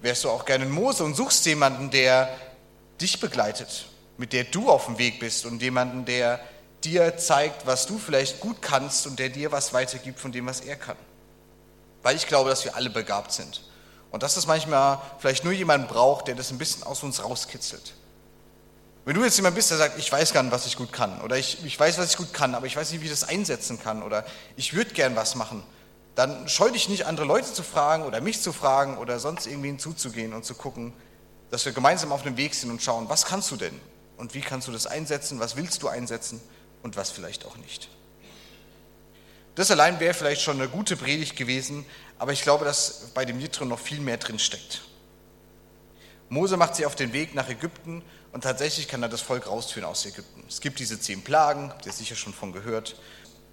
wärst 0.00 0.24
du 0.24 0.30
auch 0.30 0.44
gerne 0.44 0.64
ein 0.64 0.70
Mose 0.70 1.04
und 1.04 1.14
suchst 1.14 1.44
jemanden, 1.46 1.90
der 1.90 2.28
dich 3.00 3.20
begleitet, 3.20 3.86
mit 4.16 4.32
der 4.32 4.44
du 4.44 4.70
auf 4.70 4.86
dem 4.86 4.98
Weg 4.98 5.18
bist 5.18 5.44
und 5.44 5.60
jemanden, 5.60 6.04
der 6.04 6.40
dir 6.84 7.16
zeigt, 7.16 7.66
was 7.66 7.86
du 7.86 7.98
vielleicht 7.98 8.40
gut 8.40 8.60
kannst 8.62 9.06
und 9.06 9.18
der 9.18 9.28
dir 9.28 9.52
was 9.52 9.72
weitergibt 9.72 10.20
von 10.20 10.32
dem, 10.32 10.46
was 10.46 10.60
er 10.60 10.76
kann. 10.76 10.96
Weil 12.02 12.16
ich 12.16 12.26
glaube, 12.26 12.50
dass 12.50 12.64
wir 12.64 12.76
alle 12.76 12.90
begabt 12.90 13.32
sind. 13.32 13.62
Und 14.10 14.22
dass 14.22 14.36
es 14.36 14.46
manchmal 14.46 15.00
vielleicht 15.18 15.44
nur 15.44 15.52
jemanden 15.52 15.88
braucht, 15.88 16.28
der 16.28 16.34
das 16.34 16.50
ein 16.50 16.58
bisschen 16.58 16.82
aus 16.84 17.02
uns 17.02 17.22
rauskitzelt. 17.22 17.94
Wenn 19.04 19.16
du 19.16 19.24
jetzt 19.24 19.36
jemand 19.36 19.56
bist, 19.56 19.70
der 19.70 19.78
sagt, 19.78 19.98
ich 19.98 20.10
weiß 20.10 20.32
gar 20.32 20.42
nicht, 20.42 20.52
was 20.52 20.66
ich 20.66 20.76
gut 20.76 20.92
kann, 20.92 21.20
oder 21.20 21.36
ich, 21.36 21.64
ich 21.64 21.78
weiß, 21.78 21.98
was 21.98 22.10
ich 22.10 22.16
gut 22.16 22.32
kann, 22.32 22.54
aber 22.54 22.66
ich 22.66 22.76
weiß 22.76 22.90
nicht, 22.92 23.00
wie 23.00 23.06
ich 23.06 23.10
das 23.10 23.24
einsetzen 23.24 23.82
kann, 23.82 24.02
oder 24.02 24.24
ich 24.56 24.72
würde 24.72 24.94
gern 24.94 25.14
was 25.14 25.34
machen, 25.34 25.62
dann 26.14 26.48
scheu 26.48 26.70
dich 26.70 26.88
nicht, 26.88 27.06
andere 27.06 27.26
Leute 27.26 27.52
zu 27.52 27.62
fragen 27.62 28.04
oder 28.04 28.20
mich 28.20 28.40
zu 28.40 28.52
fragen 28.52 28.98
oder 28.98 29.18
sonst 29.18 29.46
irgendwie 29.46 29.68
hinzuzugehen 29.68 30.32
und 30.32 30.44
zu 30.44 30.54
gucken, 30.54 30.92
dass 31.50 31.64
wir 31.64 31.72
gemeinsam 31.72 32.12
auf 32.12 32.22
dem 32.22 32.36
Weg 32.36 32.54
sind 32.54 32.70
und 32.70 32.82
schauen, 32.82 33.08
was 33.08 33.26
kannst 33.26 33.50
du 33.50 33.56
denn 33.56 33.78
und 34.16 34.34
wie 34.34 34.40
kannst 34.40 34.68
du 34.68 34.72
das 34.72 34.86
einsetzen, 34.86 35.40
was 35.40 35.56
willst 35.56 35.82
du 35.82 35.88
einsetzen 35.88 36.40
und 36.84 36.96
was 36.96 37.10
vielleicht 37.10 37.44
auch 37.44 37.56
nicht. 37.56 37.88
Das 39.56 39.70
allein 39.70 39.98
wäre 39.98 40.14
vielleicht 40.14 40.42
schon 40.42 40.60
eine 40.60 40.68
gute 40.68 40.96
Predigt 40.96 41.34
gewesen, 41.34 41.84
aber 42.18 42.32
ich 42.32 42.42
glaube, 42.42 42.64
dass 42.64 43.10
bei 43.14 43.24
dem 43.24 43.40
Jitro 43.40 43.64
noch 43.64 43.78
viel 43.80 44.00
mehr 44.00 44.18
drin 44.18 44.38
steckt. 44.38 44.82
Mose 46.28 46.56
macht 46.56 46.76
sich 46.76 46.86
auf 46.86 46.94
den 46.94 47.12
Weg 47.12 47.34
nach 47.34 47.48
Ägypten 47.48 48.02
und 48.32 48.42
tatsächlich 48.42 48.88
kann 48.88 49.02
er 49.02 49.08
das 49.08 49.20
Volk 49.20 49.46
rausführen 49.46 49.88
aus 49.88 50.04
Ägypten. 50.06 50.44
Es 50.48 50.60
gibt 50.60 50.78
diese 50.78 51.00
zehn 51.00 51.22
Plagen, 51.22 51.70
habt 51.70 51.86
ihr 51.86 51.92
sicher 51.92 52.16
schon 52.16 52.34
von 52.34 52.52
gehört. 52.52 52.96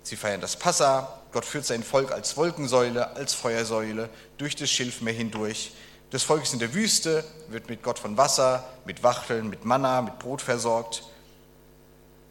Sie 0.03 0.15
feiern 0.15 0.41
das 0.41 0.55
Passa. 0.55 1.21
Gott 1.31 1.45
führt 1.45 1.65
sein 1.65 1.83
Volk 1.83 2.11
als 2.11 2.35
Wolkensäule, 2.35 3.15
als 3.15 3.33
Feuersäule 3.33 4.09
durch 4.37 4.55
das 4.55 4.69
Schilfmeer 4.69 5.13
hindurch. 5.13 5.73
Das 6.09 6.23
Volk 6.23 6.43
ist 6.43 6.53
in 6.53 6.59
der 6.59 6.73
Wüste, 6.73 7.23
wird 7.49 7.69
mit 7.69 7.83
Gott 7.83 7.99
von 7.99 8.17
Wasser, 8.17 8.67
mit 8.85 9.03
Wachteln, 9.03 9.49
mit 9.49 9.63
Manna, 9.63 10.01
mit 10.01 10.17
Brot 10.17 10.41
versorgt. 10.41 11.03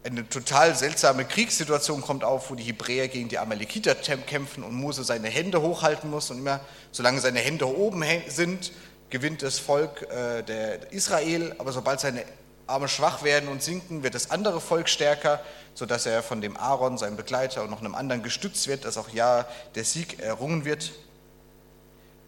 Eine 0.03 0.27
total 0.27 0.75
seltsame 0.75 1.25
Kriegssituation 1.25 2.01
kommt 2.01 2.23
auf, 2.23 2.49
wo 2.49 2.55
die 2.55 2.63
Hebräer 2.63 3.07
gegen 3.07 3.29
die 3.29 3.37
Amalekiter 3.37 3.93
kämpfen 3.93 4.63
und 4.63 4.73
Mose 4.73 5.03
seine 5.03 5.27
Hände 5.27 5.61
hochhalten 5.61 6.09
muss. 6.09 6.31
Und 6.31 6.39
immer, 6.39 6.59
solange 6.91 7.21
seine 7.21 7.39
Hände 7.39 7.67
oben 7.67 8.03
sind, 8.27 8.71
gewinnt 9.11 9.43
das 9.43 9.59
Volk 9.59 10.01
äh, 10.09 10.41
der 10.41 10.91
Israel. 10.91 11.53
Aber 11.59 11.71
sobald 11.71 11.99
seine 11.99 12.23
Arme 12.65 12.87
schwach 12.87 13.21
werden 13.21 13.47
und 13.47 13.61
sinken, 13.61 14.01
wird 14.01 14.15
das 14.15 14.31
andere 14.31 14.59
Volk 14.59 14.89
stärker, 14.89 15.39
sodass 15.75 16.07
er 16.07 16.23
von 16.23 16.41
dem 16.41 16.57
Aaron, 16.57 16.97
seinem 16.97 17.15
Begleiter 17.15 17.63
und 17.63 17.69
noch 17.69 17.81
einem 17.81 17.93
anderen 17.93 18.23
gestützt 18.23 18.67
wird, 18.67 18.85
dass 18.85 18.97
auch 18.97 19.09
ja 19.09 19.45
der 19.75 19.83
Sieg 19.83 20.19
errungen 20.19 20.65
wird. 20.65 20.93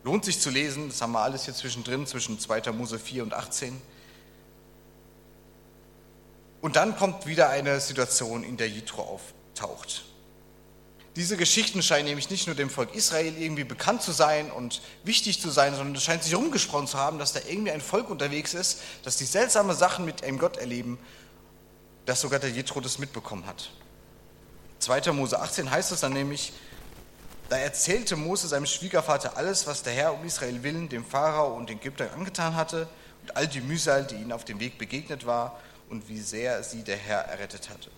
Lohnt 0.03 0.25
sich 0.25 0.39
zu 0.39 0.51
lesen, 0.51 0.89
das 0.89 1.01
haben 1.01 1.13
wir 1.13 1.21
alles 1.21 1.45
hier 1.45 1.55
zwischendrin, 1.55 2.05
zwischen 2.05 2.37
2. 2.37 2.71
Mose 2.73 2.99
4 2.99 3.23
und 3.23 3.33
18. 3.33 3.81
Und 6.63 6.77
dann 6.77 6.96
kommt 6.96 7.25
wieder 7.25 7.50
eine 7.50 7.82
Situation, 7.82 8.41
in 8.46 8.55
der 8.55 8.70
Jitro 8.70 9.01
auftaucht. 9.01 10.05
Diese 11.17 11.36
Geschichten 11.36 11.84
scheinen 11.84 12.05
nämlich 12.05 12.29
nicht 12.29 12.48
nur 12.48 12.55
dem 12.55 12.70
Volk 12.70 12.96
Israel 12.96 13.38
irgendwie 13.38 13.65
bekannt 13.65 14.01
zu 14.01 14.13
sein 14.13 14.50
und 14.50 14.82
wichtig 15.03 15.41
zu 15.41 15.50
sein, 15.50 15.75
sondern 15.75 15.93
es 15.93 16.05
scheint 16.05 16.24
sich 16.24 16.34
rumgesprochen 16.34 16.88
zu 16.88 16.98
haben, 16.98 17.20
dass 17.20 17.34
da 17.34 17.41
irgendwie 17.46 17.72
ein 17.72 17.82
Volk 17.82 18.10
unterwegs 18.10 18.53
ist, 18.53 18.79
das 19.03 19.17
die 19.17 19.25
seltsame 19.25 19.74
Sachen 19.74 20.05
mit 20.05 20.24
einem 20.24 20.39
Gott 20.39 20.55
erleben, 20.55 21.00
dass 22.05 22.22
sogar 22.22 22.39
der 22.39 22.51
Jethro 22.51 22.79
das 22.79 22.98
mitbekommen 22.98 23.46
hat. 23.46 23.70
2. 24.79 25.12
Mose 25.12 25.41
18 25.41 25.70
heißt 25.70 25.91
es 25.91 26.00
dann 26.00 26.13
nämlich, 26.13 26.53
da 27.50 27.58
erzählte 27.58 28.15
Mose 28.15 28.48
seinem 28.48 28.67
Schwiegervater 28.67 29.36
alles, 29.36 29.67
was 29.67 29.84
der 29.84 29.91
Herr 29.91 30.13
um 30.13 30.24
Israel 30.25 30.63
willen 30.63 30.88
dem 30.88 31.03
Pharao 31.03 31.55
und 31.55 31.67
den 31.67 31.79
Ägyptern 31.79 32.12
angetan 32.15 32.55
hatte 32.55 32.88
und 33.22 33.36
all 33.36 33.50
die 33.50 33.60
Mühsal, 33.60 34.05
die 34.05 34.15
ihnen 34.15 34.32
auf 34.32 34.46
dem 34.46 34.62
Weg 34.62 34.77
begegnet 34.77 35.25
war 35.25 35.60
und 35.89 36.09
wie 36.09 36.19
sehr 36.19 36.63
sie 36.63 36.83
der 36.83 36.97
Herr 36.97 37.19
errettet 37.25 37.69
hatte. 37.69 37.89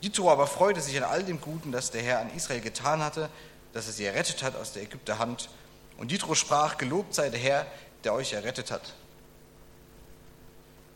Jitro 0.00 0.30
aber 0.30 0.46
freute 0.46 0.80
sich 0.80 0.96
an 0.96 1.04
all 1.04 1.22
dem 1.22 1.40
Guten, 1.40 1.72
das 1.72 1.90
der 1.90 2.02
Herr 2.02 2.20
an 2.20 2.34
Israel 2.34 2.60
getan 2.60 3.02
hatte, 3.02 3.30
dass 3.72 3.86
er 3.86 3.92
sie 3.92 4.04
errettet 4.04 4.42
hat 4.42 4.54
aus 4.56 4.72
der 4.72 4.82
Ägypter 4.82 5.18
Hand. 5.18 5.48
Und 5.96 6.12
Jitro 6.12 6.34
sprach, 6.34 6.76
gelobt 6.76 7.14
sei 7.14 7.30
der 7.30 7.40
Herr, 7.40 7.66
der 8.04 8.12
euch 8.12 8.32
errettet 8.32 8.70
hat. 8.70 8.94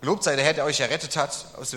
Gelobt 0.01 0.23
sei 0.23 0.37
der 0.37 0.45
Herr, 0.45 0.55
der 0.55 0.65
euch 0.65 0.81
errettet 0.81 1.17
hat 1.17 1.47
aus 1.59 1.75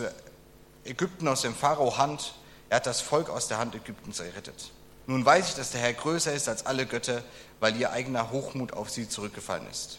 Ägypten, 0.83 1.27
aus 1.27 1.41
dem 1.41 1.55
Pharao 1.55 1.97
Hand. 1.97 2.33
Er 2.69 2.77
hat 2.77 2.85
das 2.85 3.01
Volk 3.01 3.29
aus 3.29 3.47
der 3.47 3.57
Hand 3.57 3.75
Ägyptens 3.75 4.19
errettet. 4.19 4.71
Nun 5.07 5.25
weiß 5.25 5.49
ich, 5.49 5.55
dass 5.55 5.71
der 5.71 5.81
Herr 5.81 5.93
größer 5.93 6.33
ist 6.33 6.47
als 6.47 6.65
alle 6.65 6.85
Götter, 6.85 7.23
weil 7.59 7.75
ihr 7.77 7.91
eigener 7.91 8.31
Hochmut 8.31 8.73
auf 8.73 8.89
sie 8.89 9.09
zurückgefallen 9.09 9.67
ist. 9.69 9.97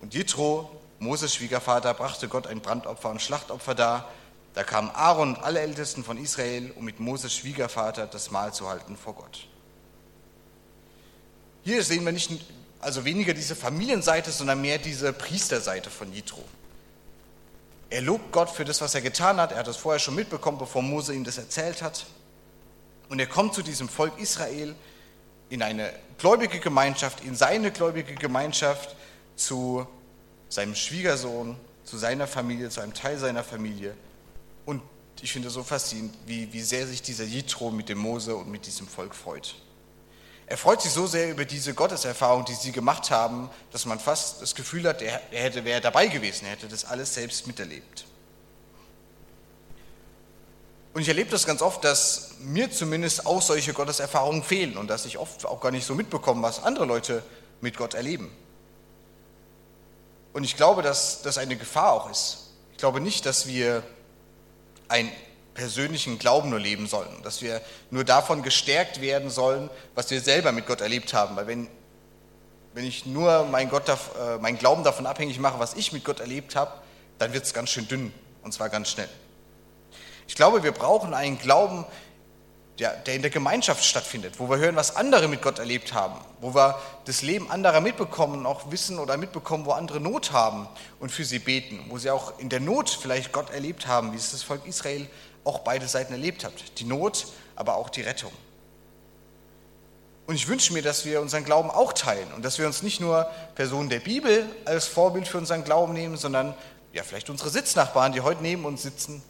Und 0.00 0.14
Jitro, 0.14 0.79
Moses 1.00 1.34
Schwiegervater, 1.34 1.92
brachte 1.94 2.28
Gott 2.28 2.46
ein 2.46 2.60
Brandopfer 2.60 3.10
und 3.10 3.20
Schlachtopfer 3.20 3.74
dar 3.74 4.08
da 4.54 4.64
kamen 4.64 4.90
Aaron 4.90 5.36
und 5.36 5.42
alle 5.42 5.60
Ältesten 5.60 6.02
von 6.02 6.18
Israel, 6.18 6.72
um 6.74 6.84
mit 6.84 6.98
Moses 6.98 7.34
Schwiegervater 7.34 8.06
das 8.06 8.30
Mahl 8.30 8.52
zu 8.52 8.68
halten 8.68 8.96
vor 8.96 9.14
Gott. 9.14 9.46
Hier 11.62 11.84
sehen 11.84 12.04
wir 12.04 12.12
nicht, 12.12 12.30
also 12.80 13.04
weniger 13.04 13.32
diese 13.32 13.54
Familienseite, 13.54 14.32
sondern 14.32 14.60
mehr 14.60 14.78
diese 14.78 15.12
Priesterseite 15.12 15.90
von 15.90 16.12
Jitro. 16.12 16.42
Er 17.90 18.00
lobt 18.00 18.32
Gott 18.32 18.50
für 18.50 18.64
das, 18.64 18.80
was 18.80 18.94
er 18.94 19.02
getan 19.02 19.40
hat. 19.40 19.52
Er 19.52 19.58
hat 19.58 19.66
das 19.66 19.76
vorher 19.76 19.98
schon 19.98 20.14
mitbekommen, 20.14 20.58
bevor 20.58 20.82
Mose 20.82 21.14
ihm 21.14 21.24
das 21.24 21.38
erzählt 21.38 21.82
hat. 21.82 22.06
Und 23.08 23.18
er 23.18 23.26
kommt 23.26 23.54
zu 23.54 23.62
diesem 23.62 23.88
Volk 23.88 24.18
Israel 24.18 24.74
in 25.48 25.62
eine 25.62 25.92
gläubige 26.18 26.60
Gemeinschaft, 26.60 27.22
in 27.24 27.34
seine 27.34 27.72
gläubige 27.72 28.14
Gemeinschaft, 28.14 28.96
zu 29.36 29.86
seinem 30.50 30.74
Schwiegersohn, 30.74 31.56
zu 31.84 31.96
seiner 31.96 32.26
Familie, 32.26 32.68
zu 32.68 32.82
einem 32.82 32.92
Teil 32.92 33.18
seiner 33.18 33.42
Familie 33.42 33.94
und 34.66 34.82
ich 35.22 35.32
finde 35.32 35.48
es 35.48 35.54
so 35.54 35.62
faszinierend, 35.62 36.14
wie, 36.26 36.52
wie 36.52 36.62
sehr 36.62 36.86
sich 36.86 37.02
dieser 37.02 37.24
Jitro 37.24 37.70
mit 37.70 37.88
dem 37.88 37.98
Mose 37.98 38.36
und 38.36 38.48
mit 38.50 38.66
diesem 38.66 38.86
Volk 38.86 39.14
freut. 39.14 39.54
Er 40.46 40.56
freut 40.56 40.82
sich 40.82 40.90
so 40.90 41.06
sehr 41.06 41.30
über 41.30 41.44
diese 41.44 41.74
Gotteserfahrung, 41.74 42.44
die 42.44 42.54
sie 42.54 42.72
gemacht 42.72 43.10
haben, 43.10 43.50
dass 43.70 43.86
man 43.86 44.00
fast 44.00 44.42
das 44.42 44.54
Gefühl 44.54 44.88
hat, 44.88 45.00
er, 45.00 45.20
hätte, 45.30 45.64
wäre 45.64 45.80
dabei 45.80 46.08
gewesen, 46.08 46.46
er 46.46 46.52
hätte 46.52 46.68
das 46.68 46.84
alles 46.84 47.14
selbst 47.14 47.46
miterlebt. 47.46 48.04
Und 50.92 51.02
ich 51.02 51.08
erlebe 51.08 51.30
das 51.30 51.46
ganz 51.46 51.62
oft, 51.62 51.84
dass 51.84 52.32
mir 52.40 52.70
zumindest 52.72 53.26
auch 53.26 53.40
solche 53.42 53.72
Gotteserfahrungen 53.72 54.42
fehlen 54.42 54.76
und 54.76 54.88
dass 54.88 55.06
ich 55.06 55.18
oft 55.18 55.46
auch 55.46 55.60
gar 55.60 55.70
nicht 55.70 55.86
so 55.86 55.94
mitbekomme, 55.94 56.42
was 56.42 56.64
andere 56.64 56.84
Leute 56.84 57.22
mit 57.60 57.76
Gott 57.76 57.94
erleben. 57.94 58.32
Und 60.32 60.44
ich 60.44 60.56
glaube, 60.56 60.82
dass 60.82 61.22
das 61.22 61.38
eine 61.38 61.56
Gefahr 61.56 61.92
auch 61.92 62.10
ist. 62.10 62.50
Ich 62.72 62.78
glaube 62.78 63.00
nicht, 63.00 63.26
dass 63.26 63.46
wir 63.46 63.82
einen 64.88 65.10
persönlichen 65.54 66.18
Glauben 66.18 66.50
nur 66.50 66.58
leben 66.58 66.86
sollen, 66.86 67.22
dass 67.22 67.42
wir 67.42 67.60
nur 67.90 68.04
davon 68.04 68.42
gestärkt 68.42 69.00
werden 69.00 69.30
sollen, 69.30 69.68
was 69.94 70.10
wir 70.10 70.20
selber 70.20 70.52
mit 70.52 70.66
Gott 70.66 70.80
erlebt 70.80 71.12
haben. 71.12 71.36
Weil 71.36 71.46
wenn, 71.46 71.68
wenn 72.74 72.84
ich 72.84 73.06
nur 73.06 73.44
mein, 73.44 73.68
Gott, 73.68 73.88
äh, 73.88 74.38
mein 74.40 74.58
Glauben 74.58 74.84
davon 74.84 75.06
abhängig 75.06 75.38
mache, 75.38 75.58
was 75.58 75.74
ich 75.74 75.92
mit 75.92 76.04
Gott 76.04 76.20
erlebt 76.20 76.56
habe, 76.56 76.72
dann 77.18 77.32
wird 77.32 77.44
es 77.44 77.52
ganz 77.52 77.70
schön 77.70 77.88
dünn 77.88 78.12
und 78.42 78.52
zwar 78.52 78.68
ganz 78.68 78.90
schnell. 78.90 79.08
Ich 80.26 80.36
glaube, 80.36 80.62
wir 80.62 80.72
brauchen 80.72 81.12
einen 81.12 81.38
Glauben, 81.38 81.84
der, 82.80 82.96
der 82.96 83.14
in 83.14 83.22
der 83.22 83.30
Gemeinschaft 83.30 83.84
stattfindet, 83.84 84.38
wo 84.38 84.48
wir 84.48 84.58
hören, 84.58 84.74
was 84.74 84.96
andere 84.96 85.28
mit 85.28 85.42
Gott 85.42 85.58
erlebt 85.58 85.92
haben, 85.92 86.18
wo 86.40 86.54
wir 86.54 86.80
das 87.04 87.22
Leben 87.22 87.50
anderer 87.50 87.80
mitbekommen, 87.80 88.46
auch 88.46 88.70
wissen 88.70 88.98
oder 88.98 89.16
mitbekommen, 89.16 89.66
wo 89.66 89.72
andere 89.72 90.00
Not 90.00 90.32
haben 90.32 90.66
und 90.98 91.12
für 91.12 91.24
sie 91.24 91.38
beten, 91.38 91.84
wo 91.88 91.98
sie 91.98 92.10
auch 92.10 92.38
in 92.38 92.48
der 92.48 92.60
Not 92.60 92.88
vielleicht 92.90 93.32
Gott 93.32 93.50
erlebt 93.50 93.86
haben, 93.86 94.12
wie 94.12 94.16
es 94.16 94.30
das 94.32 94.42
Volk 94.42 94.66
Israel 94.66 95.06
auch 95.44 95.60
beide 95.60 95.86
Seiten 95.86 96.12
erlebt 96.12 96.44
hat. 96.44 96.54
Die 96.78 96.84
Not, 96.84 97.26
aber 97.54 97.76
auch 97.76 97.90
die 97.90 98.02
Rettung. 98.02 98.32
Und 100.26 100.36
ich 100.36 100.48
wünsche 100.48 100.72
mir, 100.72 100.82
dass 100.82 101.04
wir 101.04 101.20
unseren 101.20 101.44
Glauben 101.44 101.70
auch 101.70 101.92
teilen 101.92 102.32
und 102.34 102.44
dass 102.44 102.58
wir 102.58 102.66
uns 102.66 102.82
nicht 102.82 103.00
nur 103.00 103.24
Personen 103.56 103.88
der 103.90 104.00
Bibel 104.00 104.46
als 104.64 104.86
Vorbild 104.86 105.28
für 105.28 105.38
unseren 105.38 105.64
Glauben 105.64 105.92
nehmen, 105.92 106.16
sondern 106.16 106.54
ja, 106.92 107.02
vielleicht 107.02 107.30
unsere 107.30 107.50
Sitznachbarn, 107.50 108.12
die 108.12 108.20
heute 108.20 108.42
neben 108.42 108.64
uns 108.64 108.82
sitzen, 108.82 109.22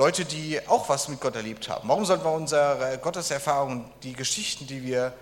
Leute, 0.00 0.24
die 0.24 0.66
auch 0.66 0.88
was 0.88 1.08
mit 1.08 1.20
Gott 1.20 1.36
erlebt 1.36 1.68
haben. 1.68 1.86
Warum 1.86 2.06
sollten 2.06 2.24
wir 2.24 2.32
unsere 2.32 2.96
Gotteserfahrung, 3.02 3.84
die 4.02 4.14
Geschichten, 4.14 4.66
die 4.66 4.82
wir, 4.82 5.12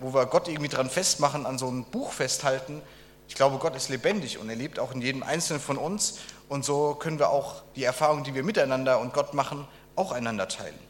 wo 0.00 0.12
wir 0.12 0.26
Gott 0.26 0.48
irgendwie 0.48 0.68
dran 0.68 0.90
festmachen, 0.90 1.46
an 1.46 1.56
so 1.56 1.68
einem 1.68 1.84
Buch 1.84 2.10
festhalten? 2.10 2.82
Ich 3.28 3.36
glaube, 3.36 3.58
Gott 3.58 3.76
ist 3.76 3.90
lebendig 3.90 4.38
und 4.38 4.50
er 4.50 4.56
lebt 4.56 4.80
auch 4.80 4.90
in 4.90 5.00
jedem 5.00 5.22
Einzelnen 5.22 5.62
von 5.62 5.76
uns. 5.76 6.18
Und 6.48 6.64
so 6.64 6.96
können 6.96 7.20
wir 7.20 7.30
auch 7.30 7.62
die 7.76 7.84
Erfahrungen, 7.84 8.24
die 8.24 8.34
wir 8.34 8.42
miteinander 8.42 8.98
und 8.98 9.12
Gott 9.14 9.34
machen, 9.34 9.68
auch 9.94 10.10
einander 10.10 10.48
teilen. 10.48 10.80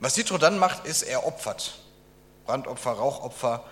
Was 0.00 0.16
Jitro 0.16 0.38
dann 0.38 0.58
macht, 0.58 0.86
ist, 0.86 1.02
er 1.02 1.24
opfert. 1.24 1.78
Brandopfer, 2.46 2.94
Rauchopfer 2.94 3.62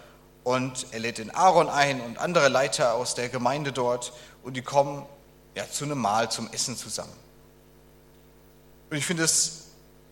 und 0.44 0.86
er 0.92 1.00
lädt 1.00 1.18
den 1.18 1.34
Aaron 1.34 1.68
ein 1.68 2.00
und 2.00 2.18
andere 2.18 2.48
Leiter 2.48 2.94
aus 2.94 3.16
der 3.16 3.28
Gemeinde 3.28 3.72
dort 3.72 4.12
und 4.44 4.56
die 4.56 4.62
kommen 4.62 5.04
ja, 5.56 5.68
zu 5.68 5.84
einem 5.84 5.98
Mahl, 5.98 6.30
zum 6.30 6.48
Essen 6.52 6.76
zusammen. 6.76 7.12
Und 8.88 8.96
ich 8.96 9.04
finde 9.04 9.24
es 9.24 9.64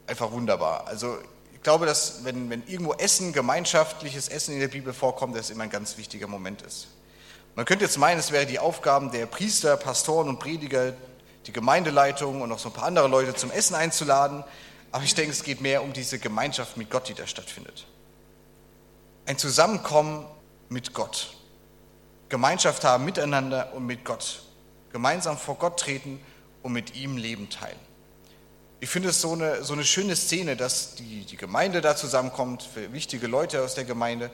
einfach 0.09 0.33
wunderbar. 0.33 0.89
Also 0.89 1.19
ich 1.55 1.63
glaube, 1.63 1.87
dass 1.87 2.25
wenn, 2.25 2.51
wenn 2.51 2.67
irgendwo 2.67 2.95
Essen, 2.95 3.33
gemeinschaftliches 3.33 4.29
Essen 4.29 4.55
in 4.55 4.61
der 4.61 4.69
Bibel 4.69 4.93
vorkommt, 4.93 5.37
das 5.37 5.51
immer 5.51 5.63
ein 5.63 5.71
ganz 5.71 5.97
wichtiger 5.97 6.27
Moment 6.27 6.63
ist. 6.63 6.89
Man 7.55 7.65
könnte 7.65 7.85
jetzt 7.85 7.99
meinen, 7.99 8.19
es 8.19 8.33
wäre 8.33 8.47
die 8.47 8.59
Aufgaben 8.59 9.13
der 9.13 9.27
Priester, 9.27 9.77
Pastoren 9.77 10.29
und 10.29 10.41
Prediger, 10.41 10.95
die 11.47 11.53
Gemeindeleitung 11.53 12.43
und 12.43 12.49
noch 12.49 12.59
so 12.59 12.71
ein 12.71 12.73
paar 12.73 12.87
andere 12.87 13.07
Leute 13.07 13.35
zum 13.35 13.53
Essen 13.53 13.77
einzuladen. 13.77 14.43
Aber 14.91 15.05
ich 15.05 15.15
denke, 15.15 15.31
es 15.31 15.45
geht 15.45 15.61
mehr 15.61 15.85
um 15.85 15.93
diese 15.93 16.19
Gemeinschaft 16.19 16.77
mit 16.77 16.91
Gott, 16.91 17.09
die 17.09 17.15
da 17.15 17.29
stattfindet 17.29 17.87
ein 19.27 19.39
Zusammenkommen 19.39 20.27
mit 20.69 20.95
Gott. 20.95 21.35
Gemeinschaft 22.29 22.85
haben 22.85 23.05
miteinander 23.05 23.73
und 23.75 23.87
mit 23.87 24.05
Gott. 24.05 24.43
Gemeinsam 24.95 25.37
vor 25.37 25.57
Gott 25.57 25.81
treten 25.81 26.21
und 26.63 26.73
mit 26.73 26.95
ihm 26.95 27.17
Leben 27.17 27.51
teilen. 27.51 27.81
Ich 28.79 28.89
finde 28.89 29.09
es 29.09 29.21
so 29.21 29.33
eine, 29.33 29.65
so 29.65 29.73
eine 29.73 29.85
schöne 29.85 30.15
Szene, 30.15 30.57
dass 30.57 30.95
die, 30.95 31.25
die 31.25 31.37
Gemeinde 31.37 31.81
da 31.81 31.97
zusammenkommt, 31.97 32.69
wichtige 32.93 33.27
Leute 33.27 33.63
aus 33.63 33.75
der 33.75 33.83
Gemeinde, 33.83 34.31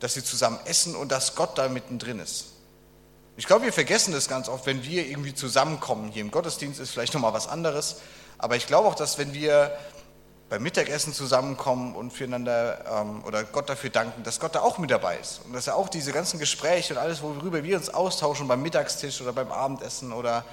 dass 0.00 0.14
sie 0.14 0.24
zusammen 0.24 0.58
essen 0.64 0.96
und 0.96 1.12
dass 1.12 1.34
Gott 1.34 1.58
da 1.58 1.68
mittendrin 1.68 2.20
ist. 2.20 2.46
Ich 3.36 3.46
glaube, 3.46 3.66
wir 3.66 3.72
vergessen 3.72 4.12
das 4.12 4.28
ganz 4.28 4.48
oft, 4.48 4.64
wenn 4.64 4.82
wir 4.82 5.06
irgendwie 5.06 5.34
zusammenkommen. 5.34 6.10
Hier 6.10 6.22
im 6.22 6.30
Gottesdienst 6.30 6.80
ist 6.80 6.92
vielleicht 6.92 7.12
nochmal 7.12 7.34
was 7.34 7.46
anderes. 7.46 7.96
Aber 8.38 8.56
ich 8.56 8.66
glaube 8.66 8.88
auch, 8.88 8.94
dass 8.94 9.18
wenn 9.18 9.34
wir 9.34 9.76
beim 10.48 10.62
Mittagessen 10.62 11.12
zusammenkommen 11.12 11.94
und 11.94 12.12
füreinander 12.12 13.02
ähm, 13.02 13.22
oder 13.24 13.44
Gott 13.44 13.68
dafür 13.68 13.90
danken, 13.90 14.22
dass 14.22 14.40
Gott 14.40 14.54
da 14.54 14.60
auch 14.60 14.78
mit 14.78 14.90
dabei 14.90 15.18
ist 15.18 15.42
und 15.44 15.52
dass 15.52 15.66
er 15.66 15.76
auch 15.76 15.88
diese 15.88 16.12
ganzen 16.12 16.38
Gespräche 16.38 16.94
und 16.94 17.00
alles, 17.00 17.22
worüber 17.22 17.62
wir 17.62 17.76
uns 17.76 17.90
austauschen 17.90 18.48
beim 18.48 18.62
Mittagstisch 18.62 19.20
oder 19.20 19.32
beim 19.32 19.52
Abendessen 19.52 20.12
oder 20.12 20.44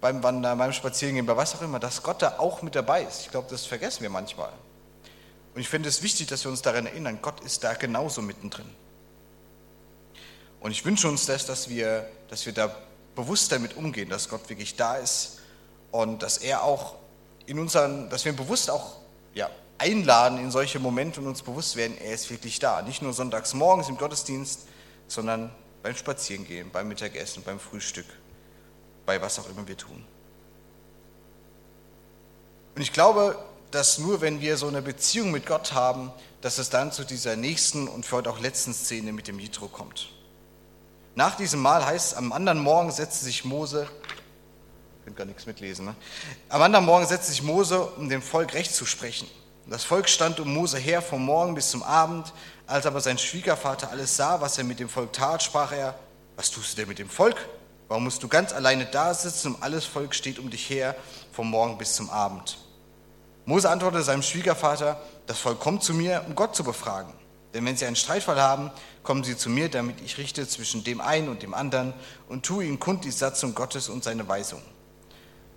beim 0.00 0.22
Wandern, 0.22 0.58
beim 0.58 0.72
Spazierengehen, 0.72 1.26
bei 1.26 1.36
was 1.36 1.56
auch 1.56 1.62
immer, 1.62 1.80
dass 1.80 2.02
Gott 2.02 2.22
da 2.22 2.38
auch 2.38 2.62
mit 2.62 2.76
dabei 2.76 3.02
ist. 3.02 3.22
Ich 3.22 3.30
glaube, 3.30 3.48
das 3.50 3.66
vergessen 3.66 4.02
wir 4.02 4.10
manchmal. 4.10 4.52
Und 5.54 5.60
ich 5.60 5.68
finde 5.68 5.88
es 5.88 6.02
wichtig, 6.02 6.28
dass 6.28 6.44
wir 6.44 6.50
uns 6.50 6.62
daran 6.62 6.86
erinnern, 6.86 7.18
Gott 7.20 7.40
ist 7.40 7.64
da 7.64 7.74
genauso 7.74 8.22
mittendrin. 8.22 8.70
Und 10.60 10.70
ich 10.70 10.84
wünsche 10.84 11.08
uns 11.08 11.26
das, 11.26 11.46
dass 11.46 11.68
wir, 11.68 12.08
dass 12.28 12.46
wir 12.46 12.52
da 12.52 12.74
bewusst 13.14 13.50
damit 13.50 13.76
umgehen, 13.76 14.08
dass 14.08 14.28
Gott 14.28 14.48
wirklich 14.48 14.76
da 14.76 14.96
ist 14.96 15.38
und 15.90 16.22
dass 16.22 16.38
er 16.38 16.62
auch 16.62 16.96
in 17.46 17.58
unseren, 17.58 18.10
dass 18.10 18.24
wir 18.24 18.32
bewusst 18.34 18.70
auch 18.70 18.96
ja, 19.36 19.50
einladen 19.78 20.38
in 20.38 20.50
solche 20.50 20.80
Momente 20.80 21.20
und 21.20 21.26
uns 21.26 21.42
bewusst 21.42 21.76
werden, 21.76 21.96
er 21.98 22.14
ist 22.14 22.30
wirklich 22.30 22.58
da. 22.58 22.80
Nicht 22.82 23.02
nur 23.02 23.12
sonntags 23.12 23.52
morgens 23.52 23.88
im 23.88 23.98
Gottesdienst, 23.98 24.62
sondern 25.06 25.54
beim 25.82 25.94
Spazierengehen, 25.94 26.70
beim 26.70 26.88
Mittagessen, 26.88 27.42
beim 27.44 27.60
Frühstück, 27.60 28.06
bei 29.04 29.20
was 29.20 29.38
auch 29.38 29.48
immer 29.50 29.68
wir 29.68 29.76
tun. 29.76 30.04
Und 32.74 32.82
ich 32.82 32.94
glaube, 32.94 33.38
dass 33.70 33.98
nur 33.98 34.22
wenn 34.22 34.40
wir 34.40 34.56
so 34.56 34.68
eine 34.68 34.80
Beziehung 34.80 35.30
mit 35.32 35.44
Gott 35.44 35.74
haben, 35.74 36.10
dass 36.40 36.56
es 36.56 36.70
dann 36.70 36.90
zu 36.90 37.04
dieser 37.04 37.36
nächsten 37.36 37.88
und 37.88 38.06
für 38.06 38.16
heute 38.16 38.30
auch 38.30 38.40
letzten 38.40 38.72
Szene 38.72 39.12
mit 39.12 39.28
dem 39.28 39.38
Jitro 39.38 39.68
kommt. 39.68 40.08
Nach 41.14 41.36
diesem 41.36 41.60
Mal 41.60 41.84
heißt 41.84 42.12
es, 42.12 42.18
am 42.18 42.32
anderen 42.32 42.58
Morgen 42.58 42.90
setzte 42.90 43.26
sich 43.26 43.44
Mose 43.44 43.86
könnt 45.06 45.16
gar 45.16 45.24
nichts 45.24 45.46
mitlesen. 45.46 45.84
Ne? 45.84 45.94
Am 46.48 46.60
anderen 46.62 46.84
Morgen 46.84 47.06
setzte 47.06 47.30
sich 47.30 47.40
Mose, 47.40 47.80
um 47.80 48.08
dem 48.08 48.20
Volk 48.20 48.54
Recht 48.54 48.74
zu 48.74 48.84
sprechen. 48.84 49.28
Das 49.68 49.84
Volk 49.84 50.08
stand 50.08 50.40
um 50.40 50.52
Mose 50.52 50.78
her 50.78 51.00
vom 51.00 51.24
Morgen 51.24 51.54
bis 51.54 51.70
zum 51.70 51.84
Abend. 51.84 52.32
Als 52.66 52.86
aber 52.86 53.00
sein 53.00 53.16
Schwiegervater 53.16 53.90
alles 53.90 54.16
sah, 54.16 54.40
was 54.40 54.58
er 54.58 54.64
mit 54.64 54.80
dem 54.80 54.88
Volk 54.88 55.12
tat, 55.12 55.44
sprach 55.44 55.70
er, 55.70 55.94
was 56.34 56.50
tust 56.50 56.72
du 56.72 56.76
denn 56.78 56.88
mit 56.88 56.98
dem 56.98 57.08
Volk? 57.08 57.36
Warum 57.86 58.02
musst 58.02 58.20
du 58.24 58.26
ganz 58.26 58.52
alleine 58.52 58.84
da 58.84 59.14
sitzen 59.14 59.54
und 59.54 59.62
alles 59.62 59.84
Volk 59.84 60.12
steht 60.12 60.40
um 60.40 60.50
dich 60.50 60.68
her 60.68 60.96
vom 61.30 61.50
Morgen 61.50 61.78
bis 61.78 61.94
zum 61.94 62.10
Abend? 62.10 62.58
Mose 63.44 63.70
antwortete 63.70 64.02
seinem 64.02 64.22
Schwiegervater, 64.22 65.00
das 65.28 65.38
Volk 65.38 65.60
kommt 65.60 65.84
zu 65.84 65.94
mir, 65.94 66.24
um 66.26 66.34
Gott 66.34 66.56
zu 66.56 66.64
befragen. 66.64 67.12
Denn 67.54 67.64
wenn 67.64 67.76
sie 67.76 67.86
einen 67.86 67.94
Streitfall 67.94 68.42
haben, 68.42 68.72
kommen 69.04 69.22
sie 69.22 69.36
zu 69.36 69.50
mir, 69.50 69.68
damit 69.68 70.00
ich 70.00 70.18
richte 70.18 70.48
zwischen 70.48 70.82
dem 70.82 71.00
einen 71.00 71.28
und 71.28 71.44
dem 71.44 71.54
anderen 71.54 71.94
und 72.28 72.44
tue 72.44 72.64
ihnen 72.64 72.80
kund 72.80 73.04
die 73.04 73.12
Satzung 73.12 73.54
Gottes 73.54 73.88
und 73.88 74.02
seine 74.02 74.26
Weisung. 74.26 74.60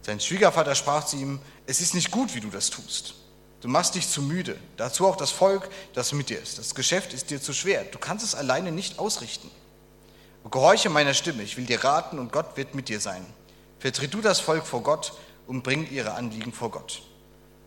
Sein 0.02 0.20
Schwiegervater 0.20 0.76
sprach 0.76 1.06
zu 1.06 1.18
ihm, 1.18 1.40
es 1.66 1.82
ist 1.82 1.94
nicht 1.94 2.12
gut, 2.12 2.34
wie 2.36 2.40
du 2.40 2.50
das 2.50 2.70
tust. 2.70 3.16
Du 3.62 3.68
machst 3.68 3.96
dich 3.96 4.08
zu 4.08 4.22
müde. 4.22 4.58
Dazu 4.78 5.06
auch 5.06 5.18
das 5.18 5.32
Volk, 5.32 5.70
das 5.94 6.14
mit 6.14 6.30
dir 6.30 6.42
ist. 6.42 6.58
Das 6.58 6.76
Geschäft 6.76 7.14
ist 7.14 7.30
dir 7.30 7.42
zu 7.42 7.54
schwer. 7.54 7.84
Du 7.84 8.00
kannst 8.00 8.26
es 8.26 8.36
alleine 8.36 8.72
nicht 8.72 9.00
ausrichten. 9.00 9.52
Gehorche 10.50 10.90
meiner 10.90 11.14
Stimme. 11.14 11.44
Ich 11.44 11.58
will 11.58 11.66
dir 11.66 11.84
raten 11.84 12.18
und 12.18 12.32
Gott 12.32 12.58
wird 12.58 12.74
mit 12.74 12.90
dir 12.90 13.00
sein. 13.00 13.26
Vertritt 13.80 14.14
du 14.14 14.22
das 14.22 14.40
Volk 14.40 14.66
vor 14.66 14.82
Gott 14.82 15.14
und 15.46 15.64
bring 15.64 15.90
ihre 15.92 16.14
Anliegen 16.14 16.54
vor 16.54 16.72
Gott. 16.72 17.04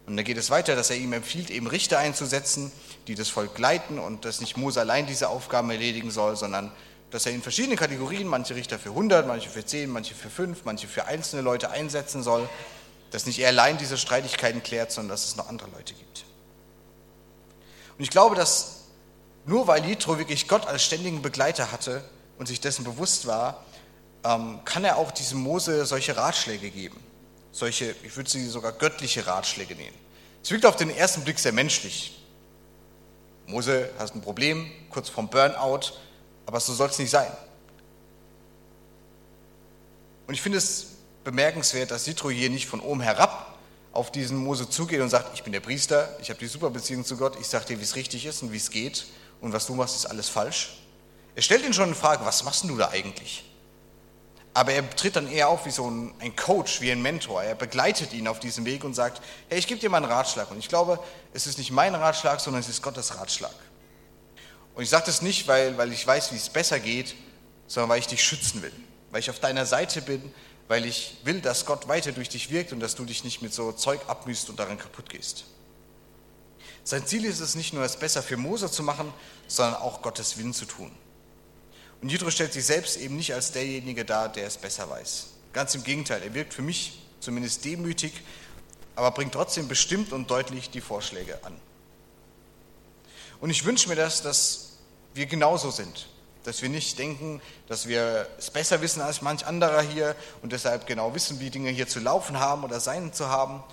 Und 0.07 0.16
dann 0.16 0.25
geht 0.25 0.37
es 0.37 0.51
weiter, 0.51 0.75
dass 0.75 0.90
er 0.90 0.97
ihm 0.97 1.12
empfiehlt, 1.12 1.51
eben 1.51 1.68
Richter 1.68 1.99
einzusetzen, 1.99 2.73
die 3.07 3.14
das 3.14 3.29
Volk 3.29 3.57
leiten 3.59 3.99
und 3.99 4.25
dass 4.25 4.40
nicht 4.40 4.57
Mose 4.57 4.81
allein 4.81 5.07
diese 5.07 5.29
Aufgaben 5.29 5.71
erledigen 5.71 6.11
soll, 6.11 6.37
sondern 6.37 6.73
dass 7.12 7.27
er 7.27 7.33
in 7.33 7.42
verschiedenen 7.42 7.77
Kategorien, 7.77 8.27
manche 8.27 8.57
Richter 8.57 8.79
für 8.79 8.88
100, 8.88 9.27
manche 9.27 9.51
für 9.51 9.64
10, 9.64 9.90
manche 9.90 10.14
für 10.14 10.31
5, 10.31 10.64
manche 10.64 10.88
für 10.88 11.05
einzelne 11.05 11.42
Leute 11.42 11.70
einsetzen 11.70 12.22
soll, 12.22 12.48
dass 13.11 13.27
nicht 13.27 13.38
er 13.38 13.48
allein 13.48 13.77
diese 13.77 13.98
Streitigkeiten 13.98 14.62
klärt, 14.62 14.90
sondern 14.90 15.11
dass 15.11 15.27
es 15.27 15.37
noch 15.37 15.48
andere 15.48 15.68
Leute 15.70 15.92
gibt. 15.92 16.25
Und 17.98 18.03
ich 18.03 18.11
glaube, 18.11 18.35
dass 18.35 18.85
nur 19.44 19.66
weil 19.66 19.85
Jethro 19.85 20.18
wirklich 20.18 20.48
Gott 20.48 20.66
als 20.66 20.83
ständigen 20.83 21.20
Begleiter 21.20 21.70
hatte 21.70 22.03
und 22.38 22.46
sich 22.46 22.61
dessen 22.61 22.85
bewusst 22.85 23.27
war, 23.27 23.62
ähm, 24.25 24.61
kann 24.64 24.85
er 24.85 24.96
auch 24.96 25.11
diesem 25.11 25.40
Mose 25.40 25.85
solche 25.85 26.16
Ratschläge 26.16 26.70
geben. 26.70 26.98
Solche, 27.51 27.94
ich 28.03 28.16
würde 28.16 28.31
sie 28.31 28.46
sogar 28.48 28.72
göttliche 28.72 29.27
Ratschläge 29.27 29.75
nehmen. 29.75 29.96
Es 30.42 30.51
wirkt 30.51 30.64
auf 30.64 30.77
den 30.77 30.88
ersten 30.88 31.22
Blick 31.22 31.38
sehr 31.38 31.53
menschlich. 31.53 32.18
Mose, 33.46 33.90
hast 33.98 34.14
ein 34.14 34.22
Problem, 34.22 34.70
kurz 34.88 35.11
vorm 35.11 35.29
Burnout, 35.29 35.92
aber 36.46 36.61
so 36.61 36.72
soll 36.74 36.88
es 36.88 36.98
nicht 36.98 37.11
sein. 37.11 37.31
Und 40.26 40.35
ich 40.35 40.42
finde 40.42 40.59
es 40.59 40.87
bemerkenswert, 41.24 41.90
dass 41.90 42.05
Sitro 42.05 42.31
hier 42.31 42.50
nicht 42.50 42.66
von 42.66 42.81
oben 42.81 43.00
herab 43.00 43.59
auf 43.92 44.11
diesen 44.11 44.38
Mose 44.38 44.68
zugeht 44.68 45.00
und 45.00 45.11
sagt, 45.11 45.35
ich 45.35 45.42
bin 45.42 45.52
der 45.52 45.61
Priester, 45.61 46.16
ich 46.20 46.31
habe 46.31 46.40
die 46.40 46.46
super 46.46 46.70
Beziehung 46.70 47.05
zu 47.05 47.16
Gott, 47.16 47.37
ich 47.38 47.46
sage 47.46 47.66
dir, 47.66 47.78
wie 47.78 47.85
es 47.85 47.96
richtig 47.96 48.24
ist 48.24 48.42
und 48.42 48.52
wie 48.52 48.57
es 48.57 48.70
geht 48.70 49.07
und 49.40 49.52
was 49.52 49.66
du 49.66 49.74
machst, 49.74 49.96
ist 49.96 50.07
alles 50.07 50.28
falsch. 50.28 50.78
Er 51.35 51.42
stellt 51.42 51.64
ihn 51.64 51.72
schon 51.72 51.90
in 51.90 51.94
Frage, 51.94 52.24
was 52.24 52.44
machst 52.44 52.64
du 52.64 52.76
da 52.76 52.90
eigentlich? 52.90 53.44
Aber 54.55 54.72
er 54.72 54.88
tritt 54.90 55.16
dann 55.16 55.31
eher 55.31 55.48
auf 55.48 55.64
wie 55.64 55.70
so 55.70 55.90
ein, 55.90 56.12
ein, 56.18 56.37
Coach, 56.37 56.83
wie 56.83 56.92
ein 56.92 57.00
Mentor. 57.00 57.42
Er 57.42 57.55
begleitet 57.55 58.12
ihn 58.12 58.28
auf 58.28 58.38
diesem 58.38 58.66
Weg 58.66 58.85
und 58.85 58.94
sagt, 58.94 59.22
hey, 59.48 59.59
ich 59.59 59.66
gebe 59.66 59.81
dir 59.81 59.88
mal 59.88 59.96
einen 59.96 60.12
Ratschlag. 60.12 60.50
Und 60.50 60.59
ich 60.59 60.68
glaube, 60.68 60.98
es 61.33 61.46
ist 61.46 61.57
nicht 61.57 61.70
mein 61.70 61.94
Ratschlag, 61.94 62.38
sondern 62.38 62.61
es 62.61 62.68
ist 62.68 62.83
Gottes 62.83 63.18
Ratschlag. 63.18 63.55
Und 64.75 64.83
ich 64.83 64.91
sage 64.91 65.07
das 65.07 65.23
nicht, 65.23 65.49
weil, 65.49 65.77
weil 65.77 65.93
ich 65.93 66.07
weiß, 66.07 66.33
wie 66.33 66.37
es 66.37 66.49
besser 66.49 66.81
geht, 66.81 67.15
sondern 67.67 67.91
weil 67.91 67.99
ich 67.99 68.07
dich 68.07 68.25
schützen 68.25 68.63
will. 68.63 68.73
Weil 69.11 69.21
ich 69.21 69.31
auf 69.31 69.41
deiner 69.41 69.67
Seite 69.67 70.03
bin, 70.03 70.33
weil 70.69 70.87
ich 70.87 71.19
will, 71.25 71.41
dass 71.41 71.67
Gott 71.67 71.89
weiter 71.89 72.13
durch 72.13 72.29
dich 72.29 72.51
wirkt 72.51 72.73
und 72.73 72.81
dass 72.81 72.95
du 72.95 73.05
dich 73.05 73.25
nicht 73.25 73.43
mit 73.43 73.53
so 73.53 73.73
Zeug 73.73 74.01
abmühst 74.07 74.49
und 74.49 74.59
daran 74.59 74.79
kaputt 74.79 75.11
gehst. 75.11 75.45
Sein 76.85 77.07
Ziel 77.07 77.25
ist 77.25 77.41
es 77.41 77.55
nicht 77.55 77.73
nur, 77.75 77.85
es 77.85 77.97
besser 77.97 78.23
für 78.23 78.37
Mose 78.37 78.71
zu 78.71 78.83
machen, 78.83 79.13
sondern 79.47 79.81
auch 79.81 80.03
Gottes 80.03 80.37
Willen 80.39 80.55
zu 80.55 80.65
tun. 80.65 80.91
Und 82.01 82.11
Jethro 82.11 82.31
stellt 82.31 82.53
sich 82.53 82.65
selbst 82.65 82.97
eben 82.97 83.17
nicht 83.17 83.35
als 83.35 83.53
derjenige 83.53 84.05
dar, 84.05 84.29
der 84.29 84.47
es 84.47 84.57
besser 84.57 84.91
weiß. 84.91 85.29
Ganz 85.53 85.75
im 85.75 85.85
Gegenteil, 85.85 86.23
er 86.23 86.35
wirkt 86.35 86.55
für 86.55 86.63
mich 86.63 87.01
zumindest 87.21 87.65
demütig, 87.65 88.13
aber 88.97 89.13
bringt 89.13 89.33
trotzdem 89.33 89.69
bestimmt 89.69 90.13
und 90.13 90.31
deutlich 90.31 90.71
die 90.71 90.81
Vorschläge 90.81 91.39
an. 91.45 91.57
Und 93.42 93.50
ich 93.50 93.64
wünsche 93.64 93.88
mir 93.88 93.96
das, 93.96 94.22
dass 94.22 94.68
wir 95.14 95.26
genauso 95.26 95.72
sind. 95.72 96.07
Dass 96.44 96.62
wir 96.62 96.68
nicht 96.68 96.96
denken, 96.96 97.42
dass 97.66 97.88
wir 97.88 98.28
es 98.38 98.52
besser 98.52 98.81
wissen 98.83 99.02
als 99.02 99.20
manch 99.20 99.44
anderer 99.44 99.83
hier 99.83 100.14
und 100.42 100.52
deshalb 100.52 100.87
genau 100.87 101.12
wissen, 101.12 101.40
wie 101.40 101.50
Dinge 101.50 101.70
hier 101.70 101.88
zu 101.88 101.98
laufen 101.98 102.38
haben 102.38 102.62
oder 102.62 102.78
sein 102.78 103.12
zu 103.12 103.28
haben. 103.28 103.64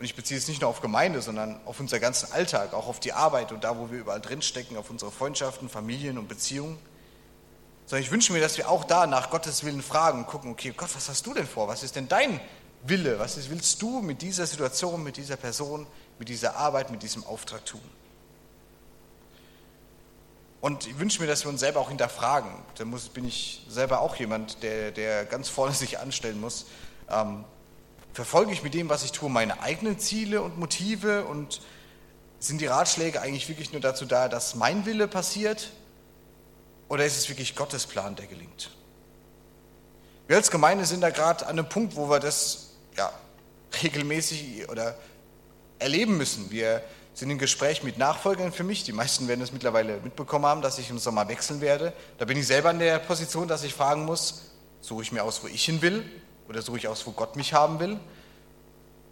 Und 0.00 0.04
ich 0.04 0.16
beziehe 0.16 0.36
es 0.36 0.48
nicht 0.48 0.60
nur 0.60 0.68
auf 0.68 0.80
Gemeinde, 0.80 1.22
sondern 1.22 1.60
auf 1.66 1.78
unser 1.78 2.00
ganzen 2.00 2.32
Alltag, 2.32 2.74
auch 2.74 2.88
auf 2.88 2.98
die 2.98 3.12
Arbeit 3.12 3.52
und 3.52 3.62
da, 3.62 3.78
wo 3.78 3.92
wir 3.92 4.00
überall 4.00 4.20
drinstecken, 4.20 4.76
auf 4.76 4.90
unsere 4.90 5.12
Freundschaften, 5.12 5.68
Familien 5.68 6.18
und 6.18 6.26
Beziehungen. 6.26 6.76
Sondern 7.86 8.02
ich 8.02 8.10
wünsche 8.10 8.32
mir, 8.32 8.40
dass 8.40 8.58
wir 8.58 8.68
auch 8.68 8.82
da 8.82 9.06
nach 9.06 9.30
Gottes 9.30 9.62
Willen 9.62 9.82
fragen 9.82 10.18
und 10.18 10.26
gucken, 10.26 10.50
okay, 10.50 10.74
Gott, 10.76 10.90
was 10.96 11.08
hast 11.08 11.24
du 11.28 11.32
denn 11.32 11.46
vor? 11.46 11.68
Was 11.68 11.84
ist 11.84 11.94
denn 11.94 12.08
dein 12.08 12.40
Wille? 12.82 13.20
Was 13.20 13.48
willst 13.48 13.80
du 13.82 14.02
mit 14.02 14.20
dieser 14.20 14.48
Situation, 14.48 15.04
mit 15.04 15.16
dieser 15.16 15.36
Person, 15.36 15.86
mit 16.18 16.28
dieser 16.28 16.56
Arbeit, 16.56 16.90
mit 16.90 17.04
diesem 17.04 17.24
Auftrag 17.24 17.64
tun? 17.64 18.01
Und 20.62 20.86
ich 20.86 20.96
wünsche 21.00 21.20
mir, 21.20 21.26
dass 21.26 21.44
wir 21.44 21.48
uns 21.48 21.58
selber 21.58 21.80
auch 21.80 21.88
hinterfragen. 21.88 22.52
Da 22.76 22.84
muss, 22.84 23.08
bin 23.08 23.26
ich 23.26 23.66
selber 23.68 24.00
auch 24.00 24.14
jemand, 24.14 24.62
der, 24.62 24.92
der 24.92 25.24
ganz 25.24 25.48
vorne 25.48 25.74
sich 25.74 25.98
anstellen 25.98 26.40
muss. 26.40 26.66
Ähm, 27.10 27.44
verfolge 28.12 28.52
ich 28.52 28.62
mit 28.62 28.72
dem, 28.72 28.88
was 28.88 29.02
ich 29.04 29.10
tue, 29.10 29.28
meine 29.28 29.60
eigenen 29.60 29.98
Ziele 29.98 30.40
und 30.40 30.58
Motive? 30.58 31.24
Und 31.24 31.60
sind 32.38 32.60
die 32.60 32.66
Ratschläge 32.66 33.20
eigentlich 33.20 33.48
wirklich 33.48 33.72
nur 33.72 33.80
dazu 33.80 34.06
da, 34.06 34.28
dass 34.28 34.54
mein 34.54 34.86
Wille 34.86 35.08
passiert? 35.08 35.72
Oder 36.88 37.06
ist 37.06 37.16
es 37.16 37.28
wirklich 37.28 37.56
Gottes 37.56 37.88
Plan, 37.88 38.14
der 38.14 38.26
gelingt? 38.26 38.70
Wir 40.28 40.36
als 40.36 40.48
Gemeinde 40.48 40.84
sind 40.84 41.00
da 41.00 41.10
gerade 41.10 41.44
an 41.44 41.58
einem 41.58 41.68
Punkt, 41.68 41.96
wo 41.96 42.08
wir 42.08 42.20
das 42.20 42.68
ja, 42.96 43.12
regelmäßig 43.82 44.68
oder 44.70 44.96
erleben 45.80 46.16
müssen. 46.16 46.52
Wir 46.52 46.84
sind 47.14 47.30
im 47.30 47.38
Gespräch 47.38 47.82
mit 47.82 47.98
Nachfolgern 47.98 48.52
für 48.52 48.64
mich. 48.64 48.84
Die 48.84 48.92
meisten 48.92 49.28
werden 49.28 49.42
es 49.42 49.52
mittlerweile 49.52 49.98
mitbekommen 49.98 50.46
haben, 50.46 50.62
dass 50.62 50.78
ich 50.78 50.88
im 50.90 50.98
Sommer 50.98 51.28
wechseln 51.28 51.60
werde. 51.60 51.92
Da 52.18 52.24
bin 52.24 52.38
ich 52.38 52.46
selber 52.46 52.70
in 52.70 52.78
der 52.78 52.98
Position, 52.98 53.48
dass 53.48 53.62
ich 53.64 53.74
fragen 53.74 54.04
muss, 54.04 54.52
suche 54.80 55.02
ich 55.02 55.12
mir 55.12 55.22
aus, 55.22 55.42
wo 55.42 55.46
ich 55.48 55.64
hin 55.64 55.82
will 55.82 56.04
oder 56.48 56.62
suche 56.62 56.78
ich 56.78 56.88
aus, 56.88 57.06
wo 57.06 57.12
Gott 57.12 57.36
mich 57.36 57.52
haben 57.52 57.78
will. 57.80 57.98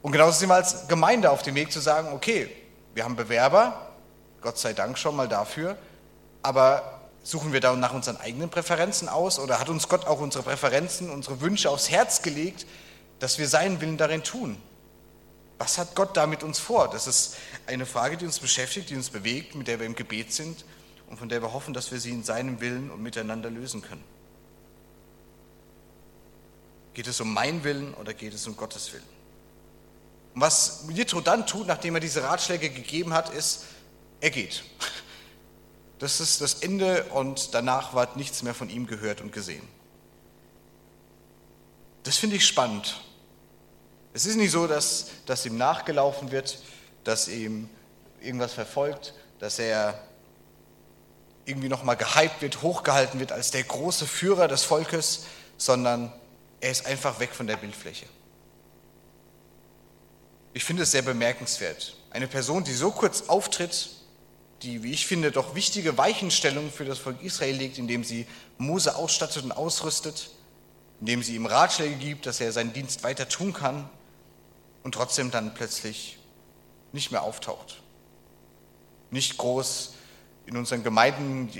Und 0.03 0.13
genauso 0.13 0.39
sind 0.39 0.49
wir 0.49 0.55
als 0.55 0.89
Gemeinde 0.89 1.31
auf 1.31 1.43
dem 1.43 1.55
Weg 1.55 1.71
zu 1.73 1.81
sagen, 1.81 2.13
okay, 2.13 2.51
wir 2.95 3.05
haben 3.05 3.17
Bewerber, 3.17 3.93
Gott 4.41 4.59
sei 4.59 4.73
Dank 4.73 4.97
schon 4.97 5.15
mal 5.15 5.29
dafür, 5.29 5.77
aber 6.43 7.01
suchen 7.23 7.53
wir 7.53 7.61
da 7.61 7.75
nach 7.77 7.93
unseren 7.93 8.17
eigenen 8.17 8.49
Präferenzen 8.49 9.09
aus 9.09 9.39
oder 9.39 9.61
hat 9.61 9.69
uns 9.69 9.89
Gott 9.89 10.07
auch 10.07 10.21
unsere 10.21 10.43
Präferenzen, 10.43 11.11
unsere 11.11 11.43
Wünsche 11.43 11.69
aufs 11.69 11.91
Herz 11.91 12.23
gelegt, 12.23 12.67
dass 13.19 13.39
wir 13.39 13.47
seinen 13.47 13.83
Willen 13.83 13.99
darin 13.99 14.23
tun? 14.23 14.57
Was 15.61 15.77
hat 15.77 15.95
Gott 15.95 16.17
da 16.17 16.27
mit 16.27 16.43
uns 16.43 16.59
vor? 16.59 16.89
Das 16.89 17.07
ist 17.07 17.37
eine 17.67 17.85
Frage, 17.85 18.17
die 18.17 18.25
uns 18.25 18.39
beschäftigt, 18.39 18.89
die 18.89 18.97
uns 18.97 19.11
bewegt, 19.11 19.55
mit 19.55 19.69
der 19.69 19.79
wir 19.79 19.85
im 19.85 19.95
Gebet 19.95 20.33
sind 20.33 20.65
und 21.07 21.19
von 21.19 21.29
der 21.29 21.43
wir 21.43 21.53
hoffen, 21.53 21.75
dass 21.75 21.93
wir 21.93 22.01
sie 22.01 22.09
in 22.09 22.25
seinem 22.25 22.63
Willen 22.63 22.91
und 22.91 23.03
miteinander 23.03 23.51
lösen 23.51 23.83
können. 23.83 24.03
Geht 26.95 27.07
es 27.07 27.21
um 27.21 27.35
meinen 27.35 27.63
Willen 27.63 27.93
oder 27.93 28.15
geht 28.15 28.33
es 28.33 28.47
um 28.47 28.57
Gottes 28.57 28.91
Willen? 28.95 29.05
Und 30.35 30.41
was 30.41 30.87
Jethro 30.95 31.21
dann 31.21 31.47
tut, 31.47 31.67
nachdem 31.67 31.95
er 31.95 32.01
diese 32.01 32.23
Ratschläge 32.23 32.71
gegeben 32.71 33.13
hat, 33.13 33.29
ist, 33.29 33.67
er 34.23 34.31
geht. 34.31 34.65
Das 35.99 36.21
ist 36.21 36.41
das 36.41 36.55
Ende 36.55 37.05
und 37.11 37.53
danach 37.53 37.93
wird 37.93 38.17
nichts 38.17 38.43
mehr 38.43 38.55
von 38.55 38.71
ihm 38.71 38.87
gehört 38.87 39.21
und 39.21 39.31
gesehen. 39.31 39.69
Das 42.05 42.17
finde 42.17 42.37
ich 42.37 42.47
spannend. 42.47 42.99
Es 44.13 44.27
ist 44.27 44.37
nicht 44.37 44.51
so, 44.51 44.67
dass, 44.67 45.07
dass 45.27 45.47
ihm 45.47 45.57
nachgelaufen 45.57 46.31
wird, 46.31 46.59
dass 47.05 47.29
ihm 47.29 47.69
irgendwas 48.21 48.53
verfolgt, 48.53 49.15
dass 49.39 49.59
er 49.59 50.01
irgendwie 51.45 51.69
nochmal 51.69 51.97
gehypt 51.97 52.43
wird, 52.43 52.63
hochgehalten 52.63 53.21
wird 53.21 53.33
als 53.33 53.51
der 53.51 53.63
große 53.63 54.07
Führer 54.07 54.49
des 54.49 54.63
Volkes, 54.63 55.25
sondern 55.57 56.13
er 56.61 56.71
ist 56.71 56.87
einfach 56.87 57.21
weg 57.21 57.31
von 57.33 57.47
der 57.47 57.57
Bildfläche. 57.57 58.07
Ich 60.53 60.65
finde 60.65 60.83
es 60.83 60.91
sehr 60.91 61.03
bemerkenswert. 61.03 61.97
Eine 62.11 62.27
Person, 62.27 62.65
die 62.65 62.75
so 62.75 62.91
kurz 62.91 63.29
auftritt, 63.29 63.91
die, 64.63 64.83
wie 64.83 64.93
ich 64.93 65.07
finde, 65.07 65.31
doch 65.31 65.55
wichtige 65.55 65.97
Weichenstellungen 65.97 66.71
für 66.71 66.85
das 66.85 66.99
Volk 66.99 67.23
Israel 67.23 67.57
legt, 67.57 67.79
indem 67.79 68.05
sie 68.05 68.27
Mose 68.59 68.97
ausstattet 68.97 69.45
und 69.45 69.53
ausrüstet, 69.53 70.31
indem 71.01 71.23
sie 71.23 71.37
ihm 71.37 71.47
Ratschläge 71.47 71.95
gibt, 71.95 72.27
dass 72.27 72.41
er 72.41 72.53
seinen 72.53 72.73
Dienst 72.73 73.03
weiter 73.05 73.29
tun 73.29 73.53
kann, 73.53 73.89
und 74.83 74.95
trotzdem 74.95 75.31
dann 75.31 75.55
plötzlich 75.55 76.19
nicht 76.93 77.11
mehr 77.11 77.23
auftaucht. 77.23 77.83
Nicht 79.11 79.39
groß 79.39 79.95
in 80.47 80.57
unseren 80.57 80.83
Gemeinden 80.83 81.51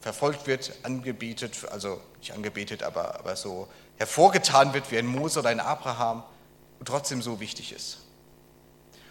verfolgt 0.00 0.46
wird, 0.46 0.72
angebetet, 0.82 1.66
also 1.70 2.00
nicht 2.18 2.32
angebetet, 2.32 2.82
aber, 2.82 3.18
aber 3.18 3.36
so 3.36 3.68
hervorgetan 3.96 4.72
wird 4.72 4.90
wie 4.90 4.98
ein 4.98 5.06
Mose 5.06 5.40
oder 5.40 5.50
ein 5.50 5.60
Abraham 5.60 6.22
und 6.78 6.86
trotzdem 6.86 7.20
so 7.20 7.40
wichtig 7.40 7.72
ist. 7.72 7.98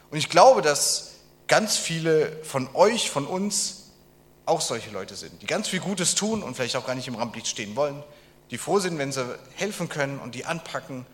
Und 0.10 0.18
ich 0.18 0.30
glaube, 0.30 0.62
dass 0.62 1.16
ganz 1.48 1.78
viele 1.78 2.44
von 2.44 2.74
euch, 2.74 3.10
von 3.10 3.28
uns 3.28 3.92
auch 4.46 4.62
solche 4.62 4.90
Leute 4.92 5.16
sind, 5.16 5.42
die 5.42 5.46
ganz 5.46 5.68
viel 5.68 5.82
Gutes 5.82 6.16
tun 6.16 6.42
und 6.42 6.56
vielleicht 6.56 6.78
auch 6.78 6.86
gar 6.86 6.96
nicht 6.96 7.08
im 7.08 7.16
Rampenlicht 7.16 7.48
stehen 7.48 7.76
wollen, 7.76 8.02
die 8.50 8.58
froh 8.58 8.80
sind, 8.80 8.98
wenn 8.98 9.12
sie 9.12 9.38
helfen 9.56 9.90
können 9.90 10.20
und 10.20 10.36
die 10.36 10.46
anpacken 10.46 11.06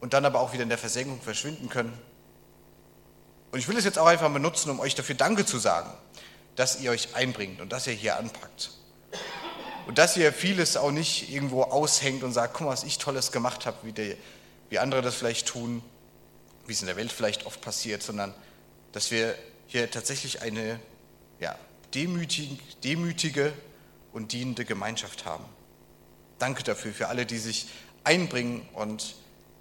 und 0.00 0.14
dann 0.14 0.24
aber 0.24 0.40
auch 0.40 0.52
wieder 0.52 0.62
in 0.62 0.68
der 0.68 0.78
Versenkung 0.78 1.20
verschwinden 1.20 1.68
können. 1.68 1.96
Und 3.52 3.58
ich 3.58 3.68
will 3.68 3.76
es 3.76 3.84
jetzt 3.84 3.98
auch 3.98 4.06
einfach 4.06 4.32
benutzen, 4.32 4.70
um 4.70 4.80
euch 4.80 4.94
dafür 4.94 5.14
Danke 5.14 5.44
zu 5.44 5.58
sagen, 5.58 5.92
dass 6.56 6.80
ihr 6.80 6.90
euch 6.90 7.14
einbringt 7.14 7.60
und 7.60 7.72
dass 7.72 7.86
ihr 7.86 7.92
hier 7.92 8.16
anpackt. 8.16 8.70
Und 9.86 9.98
dass 9.98 10.16
ihr 10.16 10.32
vieles 10.32 10.76
auch 10.76 10.92
nicht 10.92 11.32
irgendwo 11.32 11.62
aushängt 11.62 12.22
und 12.22 12.32
sagt, 12.32 12.54
guck 12.54 12.66
mal, 12.66 12.72
was 12.72 12.84
ich 12.84 12.98
Tolles 12.98 13.32
gemacht 13.32 13.66
habe, 13.66 13.76
wie, 13.82 14.16
wie 14.68 14.78
andere 14.78 15.02
das 15.02 15.16
vielleicht 15.16 15.48
tun, 15.48 15.82
wie 16.66 16.72
es 16.72 16.80
in 16.80 16.86
der 16.86 16.96
Welt 16.96 17.10
vielleicht 17.10 17.44
oft 17.46 17.60
passiert, 17.60 18.02
sondern 18.02 18.32
dass 18.92 19.10
wir 19.10 19.34
hier 19.66 19.90
tatsächlich 19.90 20.42
eine 20.42 20.78
ja, 21.40 21.56
demütige, 21.94 22.56
demütige 22.84 23.52
und 24.12 24.32
dienende 24.32 24.64
Gemeinschaft 24.64 25.24
haben. 25.24 25.44
Danke 26.38 26.62
dafür, 26.62 26.92
für 26.92 27.08
alle, 27.08 27.26
die 27.26 27.38
sich 27.38 27.66
einbringen 28.04 28.68
und 28.74 29.14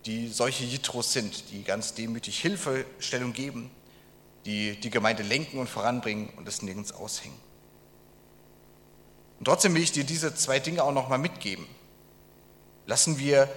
die 0.05 0.27
solche 0.29 0.63
Jitros 0.63 1.13
sind, 1.13 1.51
die 1.51 1.63
ganz 1.63 1.93
demütig 1.93 2.39
Hilfestellung 2.39 3.33
geben, 3.33 3.69
die 4.45 4.79
die 4.79 4.89
Gemeinde 4.89 5.23
lenken 5.23 5.59
und 5.59 5.67
voranbringen 5.67 6.29
und 6.37 6.47
es 6.47 6.61
nirgends 6.61 6.91
aushängen. 6.91 7.37
Und 9.39 9.45
trotzdem 9.45 9.73
will 9.75 9.81
ich 9.81 9.91
dir 9.91 10.03
diese 10.03 10.35
zwei 10.35 10.59
Dinge 10.59 10.83
auch 10.83 10.93
nochmal 10.93 11.17
mitgeben. 11.17 11.65
Lassen 12.85 13.19
wir 13.19 13.49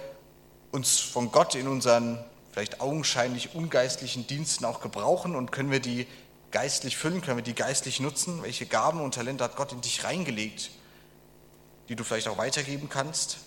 uns 0.71 0.99
von 0.99 1.31
Gott 1.31 1.55
in 1.55 1.67
unseren 1.67 2.23
vielleicht 2.51 2.81
augenscheinlich 2.81 3.55
ungeistlichen 3.55 4.27
Diensten 4.27 4.65
auch 4.65 4.79
gebrauchen 4.79 5.35
und 5.35 5.51
können 5.51 5.71
wir 5.71 5.79
die 5.79 6.07
geistlich 6.51 6.97
füllen, 6.97 7.21
können 7.21 7.37
wir 7.37 7.43
die 7.43 7.55
geistlich 7.55 7.99
nutzen? 7.99 8.43
Welche 8.43 8.65
Gaben 8.65 9.01
und 9.01 9.15
Talente 9.15 9.43
hat 9.43 9.55
Gott 9.55 9.71
in 9.71 9.81
dich 9.81 10.03
reingelegt, 10.03 10.69
die 11.89 11.95
du 11.95 12.03
vielleicht 12.03 12.27
auch 12.27 12.37
weitergeben 12.37 12.89
kannst? 12.89 13.39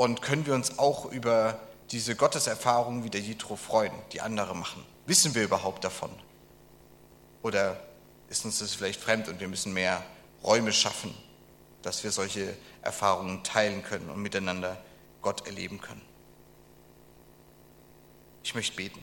Und 0.00 0.22
können 0.22 0.46
wir 0.46 0.54
uns 0.54 0.78
auch 0.78 1.12
über 1.12 1.60
diese 1.90 2.16
Gotteserfahrung 2.16 3.04
wie 3.04 3.10
der 3.10 3.20
Jitro 3.20 3.56
freuen, 3.56 3.92
die 4.12 4.22
andere 4.22 4.56
machen? 4.56 4.82
Wissen 5.04 5.34
wir 5.34 5.42
überhaupt 5.42 5.84
davon? 5.84 6.08
Oder 7.42 7.78
ist 8.30 8.46
uns 8.46 8.60
das 8.60 8.72
vielleicht 8.72 8.98
fremd 8.98 9.28
und 9.28 9.40
wir 9.40 9.48
müssen 9.48 9.74
mehr 9.74 10.02
Räume 10.42 10.72
schaffen, 10.72 11.14
dass 11.82 12.02
wir 12.02 12.12
solche 12.12 12.56
Erfahrungen 12.80 13.44
teilen 13.44 13.82
können 13.82 14.08
und 14.08 14.22
miteinander 14.22 14.82
Gott 15.20 15.46
erleben 15.46 15.82
können? 15.82 16.00
Ich 18.42 18.54
möchte 18.54 18.76
beten. 18.76 19.02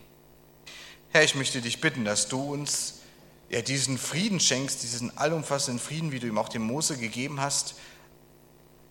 Herr, 1.12 1.24
ich 1.24 1.36
möchte 1.36 1.62
dich 1.62 1.80
bitten, 1.80 2.06
dass 2.06 2.28
du 2.28 2.42
uns 2.42 3.02
ja 3.50 3.62
diesen 3.62 4.00
Frieden 4.00 4.40
schenkst, 4.40 4.82
diesen 4.82 5.16
allumfassenden 5.16 5.80
Frieden, 5.80 6.12
wie 6.12 6.18
du 6.18 6.26
ihm 6.26 6.40
auch 6.40 6.50
dem 6.50 6.64
Mose 6.64 6.98
gegeben 6.98 7.40
hast, 7.40 7.76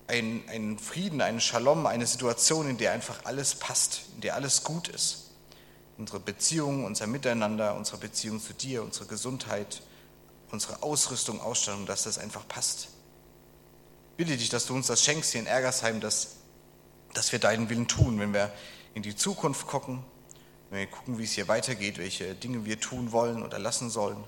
ein, 0.09 0.45
ein 0.49 0.79
Frieden, 0.79 1.21
einen 1.21 1.41
Shalom, 1.41 1.87
eine 1.87 2.07
Situation, 2.07 2.69
in 2.69 2.79
der 2.79 2.93
einfach 2.93 3.25
alles 3.25 3.55
passt, 3.55 4.03
in 4.15 4.21
der 4.23 4.35
alles 4.35 4.63
gut 4.63 4.89
ist. 4.89 5.31
Unsere 5.99 6.21
Beziehungen, 6.21 6.85
unser 6.85 7.07
Miteinander, 7.07 7.75
unsere 7.75 7.99
Beziehung 7.99 8.41
zu 8.41 8.53
dir, 8.53 8.83
unsere 8.83 9.07
Gesundheit, 9.07 9.83
unsere 10.51 10.83
Ausrüstung, 10.83 11.41
Ausstattung, 11.41 11.87
dass 11.87 12.05
das 12.05 12.19
einfach 12.19 12.47
passt. 12.47 12.89
Bitte 14.17 14.37
dich, 14.37 14.49
dass 14.49 14.67
du 14.67 14.75
uns 14.75 14.87
das 14.87 15.03
schenkst 15.03 15.33
hier 15.33 15.41
in 15.41 15.47
Ergersheim, 15.47 16.01
dass, 16.01 16.37
dass 17.15 17.33
wir 17.33 17.39
deinen 17.39 17.69
Willen 17.69 17.89
tun, 17.89 18.19
wenn 18.19 18.33
wir 18.33 18.53
in 18.95 19.03
die 19.03 19.17
Zukunft 19.17 19.67
gucken, 19.67 20.05
wenn 20.71 20.81
wir 20.81 20.87
gucken, 20.87 21.19
wie 21.19 21.25
es 21.25 21.33
hier 21.33 21.49
weitergeht, 21.49 21.99
welche 21.99 22.35
Dinge 22.35 22.65
wir 22.65 22.81
tun 22.81 23.13
wollen 23.13 23.43
oder 23.43 23.59
lassen 23.59 23.91
sollen. 23.91 24.23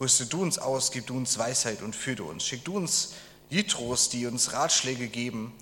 Rüste 0.00 0.26
du 0.26 0.42
uns 0.42 0.58
aus, 0.58 0.90
gib 0.90 1.06
du 1.06 1.16
uns 1.16 1.38
Weisheit 1.38 1.82
und 1.82 1.94
führe 1.94 2.24
uns. 2.24 2.44
Schick 2.44 2.64
du 2.64 2.76
uns 2.76 3.14
Jitros, 3.50 4.08
die 4.08 4.26
uns 4.26 4.52
Ratschläge 4.52 5.08
geben, 5.08 5.52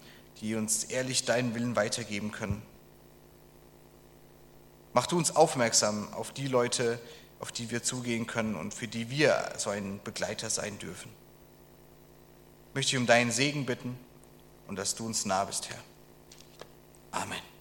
die 0.41 0.55
uns 0.55 0.85
ehrlich 0.85 1.25
deinen 1.25 1.55
Willen 1.55 1.77
weitergeben 1.77 2.33
können. 2.33 2.63
Mach 4.93 5.07
du 5.07 5.17
uns 5.17 5.35
aufmerksam 5.35 6.13
auf 6.13 6.33
die 6.33 6.49
Leute, 6.49 6.99
auf 7.41 7.51
die 7.51 7.71
wir 7.71 7.83
zugehen 7.83 8.27
können 8.27 8.55
und 8.55 8.75
für 8.75 8.89
die 8.89 9.11
wir 9.11 9.53
so 9.57 9.71
ein 9.71 10.01
Begleiter 10.05 10.51
sein 10.51 10.79
dürfen. 10.79 11.11
Ich 12.71 12.75
möchte 12.75 12.91
dich 12.91 12.99
um 12.99 13.07
deinen 13.07 13.31
Segen 13.31 13.67
bitten 13.67 13.99
und 14.67 14.77
dass 14.77 14.95
du 14.95 15.07
uns 15.07 15.25
nah 15.25 15.45
bist, 15.45 15.69
Herr. 15.69 15.79
Amen. 17.11 17.52